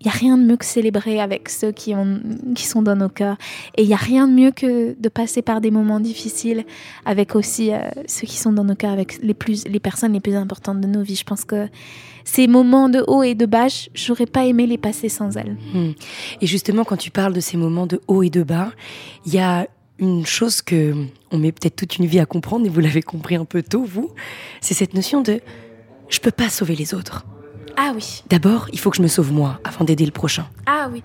il 0.00 0.04
n'y 0.04 0.10
a 0.10 0.14
rien 0.14 0.36
de 0.36 0.44
mieux 0.44 0.56
que 0.56 0.64
célébrer 0.64 1.20
avec 1.20 1.48
ceux 1.48 1.72
qui, 1.72 1.94
ont, 1.94 2.20
qui 2.54 2.64
sont 2.64 2.82
dans 2.82 2.96
nos 2.96 3.08
cœurs. 3.08 3.36
Et 3.76 3.82
il 3.82 3.88
n'y 3.88 3.94
a 3.94 3.98
rien 3.98 4.28
de 4.28 4.32
mieux 4.32 4.50
que 4.50 4.94
de 4.98 5.08
passer 5.08 5.40
par 5.40 5.60
des 5.60 5.70
moments 5.70 6.00
difficiles 6.00 6.64
avec 7.06 7.34
aussi 7.34 7.72
euh, 7.72 7.80
ceux 8.06 8.26
qui 8.26 8.36
sont 8.36 8.52
dans 8.52 8.64
nos 8.64 8.74
cœurs, 8.74 8.92
avec 8.92 9.18
les, 9.22 9.34
plus, 9.34 9.66
les 9.66 9.80
personnes 9.80 10.12
les 10.12 10.20
plus 10.20 10.36
importantes 10.36 10.80
de 10.80 10.86
nos 10.86 11.02
vies. 11.02 11.16
Je 11.16 11.24
pense 11.24 11.44
que 11.44 11.68
ces 12.24 12.46
moments 12.46 12.88
de 12.90 13.04
haut 13.06 13.22
et 13.22 13.34
de 13.34 13.46
bas, 13.46 13.68
j'aurais 13.94 14.26
pas 14.26 14.44
aimé 14.44 14.66
les 14.66 14.78
passer 14.78 15.08
sans 15.08 15.36
elles. 15.36 15.56
Hmm. 15.72 15.92
Et 16.42 16.46
justement, 16.46 16.84
quand 16.84 16.96
tu 16.96 17.10
parles 17.10 17.32
de 17.32 17.40
ces 17.40 17.56
moments 17.56 17.86
de 17.86 18.00
haut 18.06 18.22
et 18.22 18.30
de 18.30 18.42
bas, 18.42 18.72
il 19.24 19.32
y 19.32 19.38
a 19.38 19.66
une 19.98 20.26
chose 20.26 20.62
que 20.62 20.94
on 21.30 21.38
met 21.38 21.52
peut-être 21.52 21.76
toute 21.76 21.98
une 21.98 22.06
vie 22.06 22.20
à 22.20 22.26
comprendre, 22.26 22.66
et 22.66 22.68
vous 22.68 22.80
l'avez 22.80 23.02
compris 23.02 23.36
un 23.36 23.44
peu 23.44 23.62
tôt, 23.62 23.84
vous, 23.84 24.10
c'est 24.60 24.74
cette 24.74 24.94
notion 24.94 25.22
de 25.22 25.40
je 26.08 26.20
peux 26.20 26.30
pas 26.30 26.48
sauver 26.48 26.76
les 26.76 26.94
autres. 26.94 27.24
Ah 27.76 27.92
oui. 27.94 28.22
D'abord, 28.30 28.68
il 28.72 28.78
faut 28.78 28.90
que 28.90 28.96
je 28.96 29.02
me 29.02 29.08
sauve 29.08 29.32
moi 29.32 29.60
avant 29.64 29.84
d'aider 29.84 30.06
le 30.06 30.12
prochain. 30.12 30.46
Ah 30.64 30.88
oui. 30.90 31.02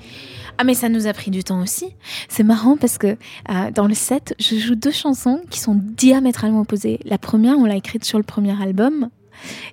Ah 0.57 0.63
mais 0.63 0.73
ça 0.73 0.89
nous 0.89 1.07
a 1.07 1.13
pris 1.13 1.31
du 1.31 1.43
temps 1.43 1.61
aussi. 1.61 1.87
C'est 2.29 2.43
marrant 2.43 2.77
parce 2.77 2.97
que 2.97 3.17
euh, 3.49 3.71
dans 3.73 3.87
le 3.87 3.93
set, 3.93 4.35
je 4.39 4.55
joue 4.55 4.75
deux 4.75 4.91
chansons 4.91 5.41
qui 5.49 5.59
sont 5.59 5.75
diamétralement 5.75 6.61
opposées. 6.61 6.99
La 7.03 7.17
première, 7.17 7.57
on 7.57 7.65
l'a 7.65 7.75
écrite 7.75 8.05
sur 8.05 8.17
le 8.17 8.23
premier 8.23 8.61
album. 8.61 9.09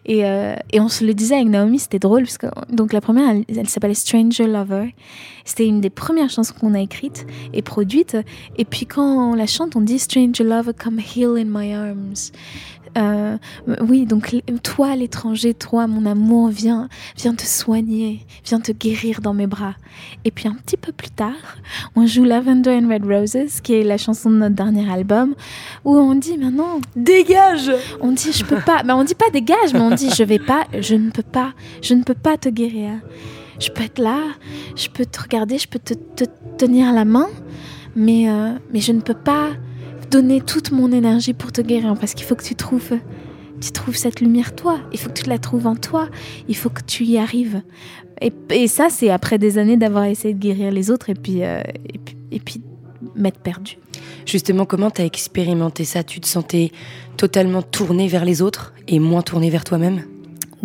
Et, 0.07 0.25
euh, 0.25 0.55
et 0.73 0.81
on 0.81 0.89
se 0.89 1.05
le 1.05 1.15
disait 1.15 1.37
avec 1.37 1.49
Naomi, 1.49 1.79
c'était 1.79 1.99
drôle. 1.99 2.23
Parce 2.23 2.39
que, 2.39 2.47
donc 2.71 2.93
la 2.93 3.01
première, 3.01 3.31
elle, 3.31 3.45
elle 3.49 3.69
s'appelait 3.69 3.95
Stranger 3.95 4.47
Lover. 4.47 4.95
C'était 5.45 5.67
une 5.67 5.81
des 5.81 5.91
premières 5.91 6.29
chansons 6.29 6.55
qu'on 6.61 6.75
a 6.75 6.81
écrites 6.81 7.27
et 7.55 7.63
produites. 7.63 8.17
Et 8.59 8.65
puis 8.65 8.85
quand 8.85 9.31
on 9.31 9.35
la 9.35 9.47
chante, 9.47 9.77
on 9.77 9.81
dit 9.81 9.99
Stranger 9.99 10.45
Lover, 10.45 10.73
come 10.79 11.01
heal 11.01 11.37
in 11.39 11.47
my 11.47 11.75
arms. 11.75 12.33
Euh, 12.97 13.37
oui, 13.81 14.07
donc 14.07 14.35
toi 14.63 14.97
l'étranger, 14.97 15.55
toi 15.55 15.87
mon 15.87 16.07
amour, 16.07 16.49
viens, 16.49 16.89
viens 17.17 17.35
te 17.35 17.45
soigner, 17.45 18.27
viens 18.45 18.61
te 18.61 18.73
guérir 18.73 19.21
dans 19.21 19.35
mes 19.35 19.47
bras. 19.47 19.75
Et 20.25 20.31
puis 20.31 20.49
un 20.49 20.55
petit 20.55 20.77
peu 20.77 20.93
plus 20.93 21.11
tard, 21.11 21.59
on 21.97 22.07
joue 22.07 22.25
Lavender 22.25 22.71
and 22.71 22.89
Red 22.89 23.05
Roses, 23.05 23.61
qui 23.63 23.75
est 23.75 23.85
la 23.85 23.99
chanson 23.99 24.31
de 24.31 24.37
notre 24.37 24.55
dernier 24.55 24.91
album, 24.91 25.35
où 25.85 25.97
on 25.97 26.15
dit 26.15 26.39
maintenant 26.39 26.81
dégage. 26.97 27.71
On 28.01 28.13
dit 28.13 28.33
je 28.33 28.45
peux 28.45 28.61
pas, 28.61 28.83
mais 28.85 28.93
on 28.93 29.05
dit 29.05 29.15
pas 29.15 29.31
dégage, 29.31 29.73
mais 29.73 29.81
on 29.81 29.91
dit 29.91 30.11
je 30.11 30.23
vais 30.23 30.39
pas, 30.39 30.65
je 30.79 30.95
ne 30.95 31.11
peux 31.11 31.23
pas, 31.23 31.53
je 31.83 31.95
ne 31.95 32.03
peux 32.03 32.15
pas 32.15 32.37
te 32.37 32.49
guérir. 32.49 32.93
Je 33.61 33.71
peux 33.71 33.83
être 33.83 33.99
là, 33.99 34.21
je 34.77 34.89
peux 34.89 35.05
te 35.05 35.21
regarder, 35.21 35.59
je 35.59 35.67
peux 35.67 35.81
te, 35.81 35.95
te 35.95 36.25
tenir 36.59 36.93
la 36.93 37.05
main, 37.05 37.27
mais 37.97 38.31
euh, 38.31 38.53
mais 38.73 38.81
je 38.81 38.93
ne 38.93 39.01
peux 39.01 39.15
pas 39.15 39.51
donner 40.11 40.41
toute 40.41 40.73
mon 40.73 40.93
énergie 40.93 41.35
pour 41.35 41.53
te 41.53 41.61
guérir 41.61 41.95
parce 41.99 42.15
qu'il 42.15 42.27
faut 42.27 42.35
que 42.35 42.45
tu 42.45 42.55
trouves 42.55 42.99
tu 43.61 43.73
trouves 43.73 43.97
cette 43.97 44.21
lumière 44.21 44.55
toi, 44.55 44.79
il 44.93 44.99
faut 44.99 45.09
que 45.09 45.21
tu 45.21 45.29
la 45.29 45.39
trouves 45.39 45.67
en 45.67 45.77
toi, 45.77 46.09
il 46.49 46.57
faut 46.57 46.71
que 46.71 46.83
tu 46.83 47.05
y 47.05 47.19
arrives. 47.19 47.63
Et, 48.21 48.33
et 48.51 48.69
ça, 48.69 48.89
c'est 48.91 49.11
après 49.11 49.39
des 49.39 49.59
années 49.59 49.77
d'avoir 49.77 50.05
essayé 50.05 50.35
de 50.35 50.39
guérir 50.39 50.71
les 50.71 50.91
autres 50.91 51.11
et 51.11 51.15
puis, 51.15 51.43
euh, 51.43 51.61
et 51.93 51.99
puis, 51.99 52.17
et 52.31 52.41
puis 52.41 52.63
m'être 53.15 53.41
perdu. 53.41 53.79
Justement, 54.27 54.65
comment 54.65 54.91
tu 54.91 55.03
as 55.03 55.05
expérimenté 55.05 55.85
ça? 55.85 56.03
Tu 56.03 56.21
te 56.21 56.27
sentais 56.27 56.71
totalement 57.17 57.63
tourné 57.63 58.09
vers 58.09 58.25
les 58.25 58.43
autres 58.43 58.75
et 58.87 58.99
moins 58.99 59.23
tourné 59.23 59.51
vers 59.51 59.65
toi-même? 59.65 60.03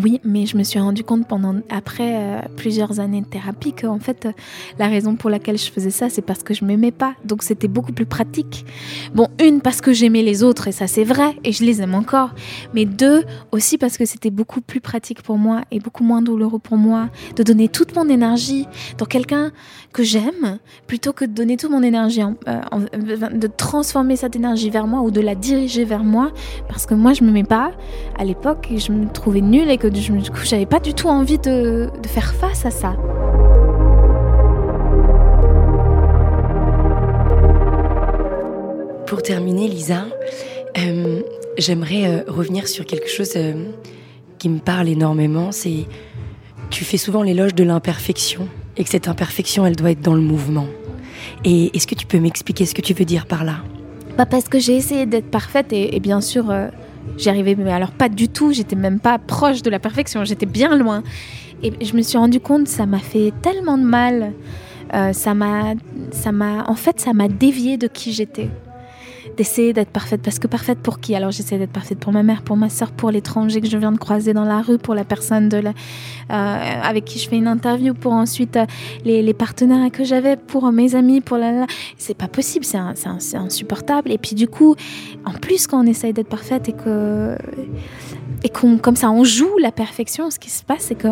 Oui, 0.01 0.19
mais 0.23 0.45
je 0.45 0.57
me 0.57 0.63
suis 0.63 0.79
rendu 0.79 1.03
compte 1.03 1.27
pendant 1.27 1.55
après 1.69 2.15
euh, 2.15 2.41
plusieurs 2.55 2.99
années 2.99 3.21
de 3.21 3.27
thérapie 3.27 3.73
qu'en 3.73 3.99
fait 3.99 4.25
euh, 4.25 4.31
la 4.79 4.87
raison 4.87 5.15
pour 5.15 5.29
laquelle 5.29 5.57
je 5.57 5.71
faisais 5.71 5.91
ça, 5.91 6.09
c'est 6.09 6.23
parce 6.23 6.41
que 6.41 6.53
je 6.53 6.65
m'aimais 6.65 6.91
pas. 6.91 7.13
Donc 7.25 7.43
c'était 7.43 7.67
beaucoup 7.67 7.91
plus 7.91 8.07
pratique. 8.07 8.65
Bon, 9.13 9.27
une 9.39 9.61
parce 9.61 9.81
que 9.81 9.93
j'aimais 9.93 10.23
les 10.23 10.41
autres 10.41 10.67
et 10.67 10.71
ça 10.71 10.87
c'est 10.87 11.03
vrai 11.03 11.35
et 11.43 11.51
je 11.51 11.63
les 11.63 11.81
aime 11.81 11.93
encore. 11.93 12.31
Mais 12.73 12.85
deux 12.85 13.23
aussi 13.51 13.77
parce 13.77 13.97
que 13.97 14.05
c'était 14.05 14.31
beaucoup 14.31 14.61
plus 14.61 14.81
pratique 14.81 15.21
pour 15.21 15.37
moi 15.37 15.61
et 15.69 15.79
beaucoup 15.79 16.03
moins 16.03 16.23
douloureux 16.23 16.59
pour 16.59 16.77
moi 16.77 17.09
de 17.35 17.43
donner 17.43 17.67
toute 17.67 17.95
mon 17.95 18.09
énergie 18.09 18.67
dans 18.97 19.05
quelqu'un 19.05 19.51
que 19.91 20.01
j'aime 20.01 20.57
plutôt 20.87 21.13
que 21.13 21.25
de 21.25 21.31
donner 21.31 21.55
toute 21.55 21.69
mon 21.69 21.83
énergie 21.83 22.23
en, 22.23 22.33
euh, 22.47 22.61
en, 22.71 22.79
de 22.79 23.47
transformer 23.47 24.15
cette 24.15 24.35
énergie 24.35 24.71
vers 24.71 24.87
moi 24.87 25.01
ou 25.01 25.11
de 25.11 25.21
la 25.21 25.35
diriger 25.35 25.85
vers 25.85 26.03
moi 26.03 26.31
parce 26.67 26.87
que 26.87 26.95
moi 26.95 27.13
je 27.13 27.23
m'aimais 27.23 27.43
pas 27.43 27.71
à 28.17 28.25
l'époque 28.25 28.69
et 28.71 28.79
je 28.79 28.91
me 28.91 29.07
trouvais 29.07 29.41
nulle 29.41 29.69
et 29.69 29.77
que 29.83 29.87
du 29.89 30.31
coup 30.31 30.45
j'avais 30.45 30.65
pas 30.65 30.79
du 30.79 30.93
tout 30.93 31.09
envie 31.09 31.37
de, 31.37 31.89
de 32.01 32.07
faire 32.07 32.33
face 32.33 32.65
à 32.65 32.71
ça. 32.71 32.95
Pour 39.07 39.21
terminer, 39.21 39.67
Lisa, 39.67 40.05
euh, 40.77 41.21
j'aimerais 41.57 42.07
euh, 42.07 42.23
revenir 42.27 42.69
sur 42.69 42.85
quelque 42.85 43.09
chose 43.09 43.33
euh, 43.35 43.71
qui 44.39 44.47
me 44.47 44.59
parle 44.59 44.87
énormément. 44.87 45.51
C'est 45.51 45.85
tu 46.69 46.85
fais 46.85 46.97
souvent 46.97 47.21
l'éloge 47.21 47.53
de 47.53 47.65
l'imperfection 47.65 48.47
et 48.77 48.85
que 48.85 48.89
cette 48.89 49.09
imperfection, 49.09 49.65
elle 49.65 49.75
doit 49.75 49.91
être 49.91 50.01
dans 50.01 50.15
le 50.15 50.21
mouvement. 50.21 50.67
Et 51.43 51.75
est-ce 51.75 51.87
que 51.87 51.95
tu 51.95 52.05
peux 52.05 52.19
m'expliquer 52.19 52.65
ce 52.65 52.73
que 52.73 52.81
tu 52.81 52.93
veux 52.93 53.05
dire 53.05 53.25
par 53.25 53.43
là? 53.43 53.57
Bah 54.17 54.25
parce 54.25 54.47
que 54.47 54.59
j'ai 54.59 54.77
essayé 54.77 55.05
d'être 55.05 55.29
parfaite 55.29 55.73
et, 55.73 55.93
et 55.95 55.99
bien 55.99 56.21
sûr 56.21 56.45
j'y 57.17 57.29
arrivais, 57.29 57.55
mais 57.55 57.71
alors 57.71 57.91
pas 57.91 58.09
du 58.09 58.29
tout. 58.29 58.51
J'étais 58.53 58.75
même 58.75 58.99
pas 58.99 59.19
proche 59.19 59.61
de 59.61 59.69
la 59.69 59.79
perfection. 59.79 60.23
J'étais 60.23 60.45
bien 60.45 60.77
loin. 60.77 61.03
Et 61.63 61.73
je 61.83 61.95
me 61.95 62.01
suis 62.01 62.17
rendu 62.17 62.39
compte, 62.39 62.67
ça 62.67 62.85
m'a 62.85 62.99
fait 62.99 63.31
tellement 63.41 63.77
de 63.77 63.83
mal. 63.83 64.33
Euh, 64.93 65.13
ça 65.13 65.33
m'a, 65.33 65.73
ça 66.11 66.31
m'a, 66.31 66.65
en 66.69 66.75
fait, 66.75 66.99
ça 66.99 67.13
m'a 67.13 67.27
dévié 67.27 67.77
de 67.77 67.87
qui 67.87 68.11
j'étais. 68.11 68.49
D'essayer 69.37 69.73
d'être 69.73 69.89
parfaite, 69.89 70.21
parce 70.21 70.37
que 70.37 70.47
parfaite 70.47 70.79
pour 70.79 70.99
qui? 70.99 71.15
Alors 71.15 71.31
j'essaie 71.31 71.57
d'être 71.57 71.71
parfaite 71.71 71.97
pour 71.97 72.13
ma 72.13 72.21
mère, 72.21 72.43
pour 72.43 72.55
ma 72.55 72.69
soeur, 72.69 72.91
pour 72.91 73.09
l'étranger 73.09 73.61
que 73.61 73.67
je 73.67 73.77
viens 73.77 73.91
de 73.91 73.97
croiser 73.97 74.33
dans 74.33 74.45
la 74.45 74.61
rue, 74.61 74.77
pour 74.77 74.93
la 74.93 75.03
personne 75.03 75.49
de 75.49 75.57
la, 75.57 75.71
euh, 75.71 76.81
avec 76.83 77.05
qui 77.05 77.17
je 77.17 77.27
fais 77.27 77.37
une 77.37 77.47
interview, 77.47 77.93
pour 77.93 78.13
ensuite 78.13 78.57
euh, 78.57 78.65
les, 79.05 79.33
partenaires 79.33 79.89
que 79.91 80.03
j'avais, 80.03 80.37
pour 80.37 80.71
mes 80.71 80.95
amis, 80.95 81.21
pour 81.21 81.37
la. 81.37 81.51
la. 81.51 81.67
C'est 81.97 82.15
pas 82.15 82.27
possible, 82.27 82.63
c'est, 82.65 82.77
insupportable. 83.37 84.11
Et 84.11 84.17
puis 84.17 84.35
du 84.35 84.47
coup, 84.47 84.75
en 85.25 85.33
plus 85.33 85.67
quand 85.67 85.83
on 85.83 85.87
essaye 85.87 86.13
d'être 86.13 86.29
parfaite 86.29 86.69
et 86.69 86.73
que 86.73 87.35
et 88.43 88.49
qu'on 88.49 88.77
comme 88.77 88.95
ça 88.95 89.09
on 89.09 89.23
joue 89.23 89.57
la 89.59 89.71
perfection, 89.71 90.29
ce 90.29 90.37
qui 90.37 90.49
se 90.49 90.63
passe, 90.63 90.83
c'est 90.83 90.95
que 90.95 91.07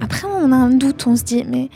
après 0.00 0.26
on 0.26 0.52
a 0.52 0.56
un 0.56 0.70
doute, 0.70 1.06
on 1.06 1.16
se 1.16 1.24
dit 1.24 1.44
mais 1.48 1.70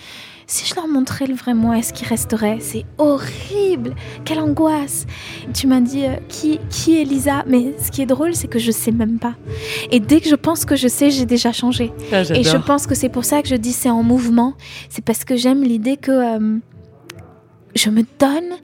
si 0.50 0.66
je 0.66 0.74
leur 0.74 0.88
montrais 0.88 1.26
le 1.26 1.34
vrai 1.34 1.52
moi, 1.52 1.76
est-ce 1.76 1.92
qu'ils 1.92 2.08
resteraient 2.08 2.56
C'est 2.61 2.87
horrible 2.96 3.94
Quelle 4.24 4.40
angoisse 4.40 5.06
Tu 5.52 5.66
m'as 5.66 5.82
dit 5.82 6.06
euh, 6.06 6.16
qui, 6.28 6.58
qui 6.70 6.98
est 6.98 7.04
Lisa? 7.04 7.44
Mais 7.46 7.74
ce 7.78 7.90
qui 7.90 8.00
est 8.00 8.06
drôle, 8.06 8.34
c'est 8.34 8.48
que 8.48 8.58
je 8.58 8.70
sais 8.70 8.90
même 8.90 9.18
pas. 9.18 9.34
Et 9.90 10.00
dès 10.00 10.22
que 10.22 10.28
je 10.28 10.34
pense 10.34 10.64
que 10.64 10.74
je 10.74 10.88
sais, 10.88 11.11
j'ai 11.11 11.26
déjà 11.26 11.52
changé. 11.52 11.92
Ah, 12.12 12.22
Et 12.22 12.42
je 12.44 12.56
pense 12.56 12.87
que 12.87 12.94
c'est 12.94 13.11
pour 13.11 13.26
ça 13.26 13.42
que 13.42 13.48
je 13.48 13.56
dis 13.56 13.74
c'est 13.74 13.90
en 13.90 14.02
mouvement. 14.02 14.54
C'est 14.88 15.04
parce 15.04 15.26
que 15.26 15.37
j'aime 15.37 15.62
l'idée 15.62 15.98
que 15.98 16.12
euh, 16.12 16.58
je 17.74 17.90
me 17.90 18.02
donne 18.18 18.56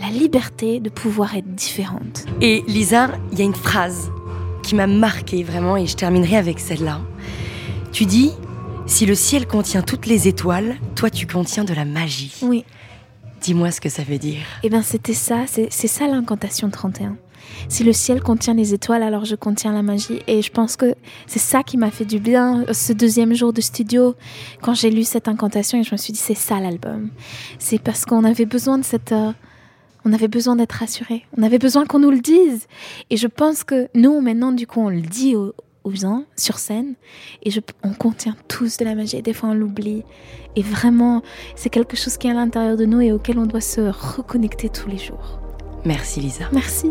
la 0.00 0.08
liberté 0.08 0.80
de 0.80 0.88
pouvoir 0.88 1.36
être 1.36 1.54
différente. 1.54 2.24
Et 2.40 2.64
Lisa, 2.66 3.10
il 3.32 3.38
y 3.38 3.42
a 3.42 3.44
une 3.44 3.54
phrase 3.54 4.10
qui 4.62 4.74
m'a 4.74 4.86
marquée 4.86 5.42
vraiment 5.42 5.76
et 5.76 5.86
je 5.86 5.96
terminerai 5.96 6.36
avec 6.36 6.60
celle-là. 6.60 7.00
Tu 7.92 8.06
dis 8.06 8.32
si 8.86 9.04
le 9.04 9.14
ciel 9.14 9.46
contient 9.46 9.82
toutes 9.82 10.06
les 10.06 10.28
étoiles, 10.28 10.76
toi 10.94 11.10
tu 11.10 11.26
contiens 11.26 11.64
de 11.64 11.74
la 11.74 11.84
magie. 11.84 12.34
Oui. 12.42 12.64
Dis-moi 13.40 13.70
ce 13.70 13.80
que 13.80 13.88
ça 13.88 14.02
veut 14.02 14.18
dire. 14.18 14.40
Eh 14.62 14.70
bien, 14.70 14.82
c'était 14.82 15.14
ça, 15.14 15.44
c'est 15.46 15.70
ça 15.70 16.06
l'incantation 16.06 16.70
31. 16.70 17.16
Si 17.68 17.84
le 17.84 17.92
ciel 17.92 18.22
contient 18.22 18.54
les 18.54 18.74
étoiles, 18.74 19.02
alors 19.02 19.24
je 19.24 19.34
contiens 19.34 19.72
la 19.72 19.82
magie. 19.82 20.20
Et 20.26 20.42
je 20.42 20.50
pense 20.50 20.76
que 20.76 20.94
c'est 21.26 21.38
ça 21.38 21.62
qui 21.62 21.76
m'a 21.76 21.90
fait 21.90 22.04
du 22.04 22.18
bien 22.18 22.64
ce 22.72 22.92
deuxième 22.92 23.34
jour 23.34 23.52
de 23.52 23.60
studio, 23.60 24.14
quand 24.62 24.74
j'ai 24.74 24.90
lu 24.90 25.04
cette 25.04 25.28
incantation 25.28 25.78
et 25.78 25.82
je 25.82 25.92
me 25.92 25.96
suis 25.96 26.12
dit, 26.12 26.18
c'est 26.18 26.34
ça 26.34 26.60
l'album. 26.60 27.10
C'est 27.58 27.80
parce 27.80 28.04
qu'on 28.04 28.24
avait 28.24 28.46
besoin 28.46 28.78
de 28.78 28.84
cette. 28.84 29.12
Euh, 29.12 29.32
on 30.04 30.12
avait 30.12 30.28
besoin 30.28 30.54
d'être 30.54 30.72
rassurés. 30.72 31.24
On 31.36 31.42
avait 31.42 31.58
besoin 31.58 31.84
qu'on 31.84 31.98
nous 31.98 32.12
le 32.12 32.20
dise. 32.20 32.66
Et 33.10 33.16
je 33.16 33.26
pense 33.26 33.64
que 33.64 33.88
nous, 33.94 34.20
maintenant, 34.20 34.52
du 34.52 34.66
coup, 34.66 34.80
on 34.80 34.88
le 34.88 35.00
dit 35.00 35.34
aux, 35.34 35.52
aux 35.86 35.94
gens 35.94 36.24
sur 36.34 36.58
scène 36.58 36.94
et 37.42 37.50
je, 37.50 37.60
on 37.84 37.92
contient 37.92 38.36
tous 38.48 38.76
de 38.76 38.84
la 38.84 38.94
magie. 38.94 39.22
Des 39.22 39.32
fois, 39.32 39.50
on 39.50 39.54
l'oublie. 39.54 40.02
Et 40.56 40.62
vraiment, 40.62 41.22
c'est 41.54 41.70
quelque 41.70 41.96
chose 41.96 42.16
qui 42.16 42.26
est 42.26 42.30
à 42.30 42.34
l'intérieur 42.34 42.76
de 42.76 42.84
nous 42.84 43.00
et 43.00 43.12
auquel 43.12 43.38
on 43.38 43.46
doit 43.46 43.60
se 43.60 43.80
reconnecter 43.80 44.68
tous 44.68 44.88
les 44.88 44.98
jours. 44.98 45.38
Merci, 45.84 46.20
Lisa. 46.20 46.48
Merci. 46.52 46.90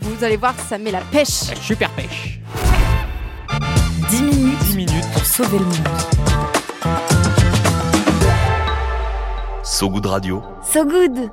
Vous 0.00 0.24
allez 0.24 0.36
voir, 0.36 0.54
ça 0.68 0.78
met 0.78 0.90
la 0.90 1.00
pêche. 1.00 1.54
Super 1.60 1.90
pêche. 1.90 2.40
10 4.10 4.22
minutes, 4.22 4.58
10 4.60 4.76
minutes 4.76 5.10
pour 5.12 5.24
sauver 5.24 5.58
le 5.58 5.64
monde. 5.64 5.88
So 9.62 9.88
Good 9.88 10.06
Radio. 10.06 10.42
So 10.62 10.84
good 10.84 11.30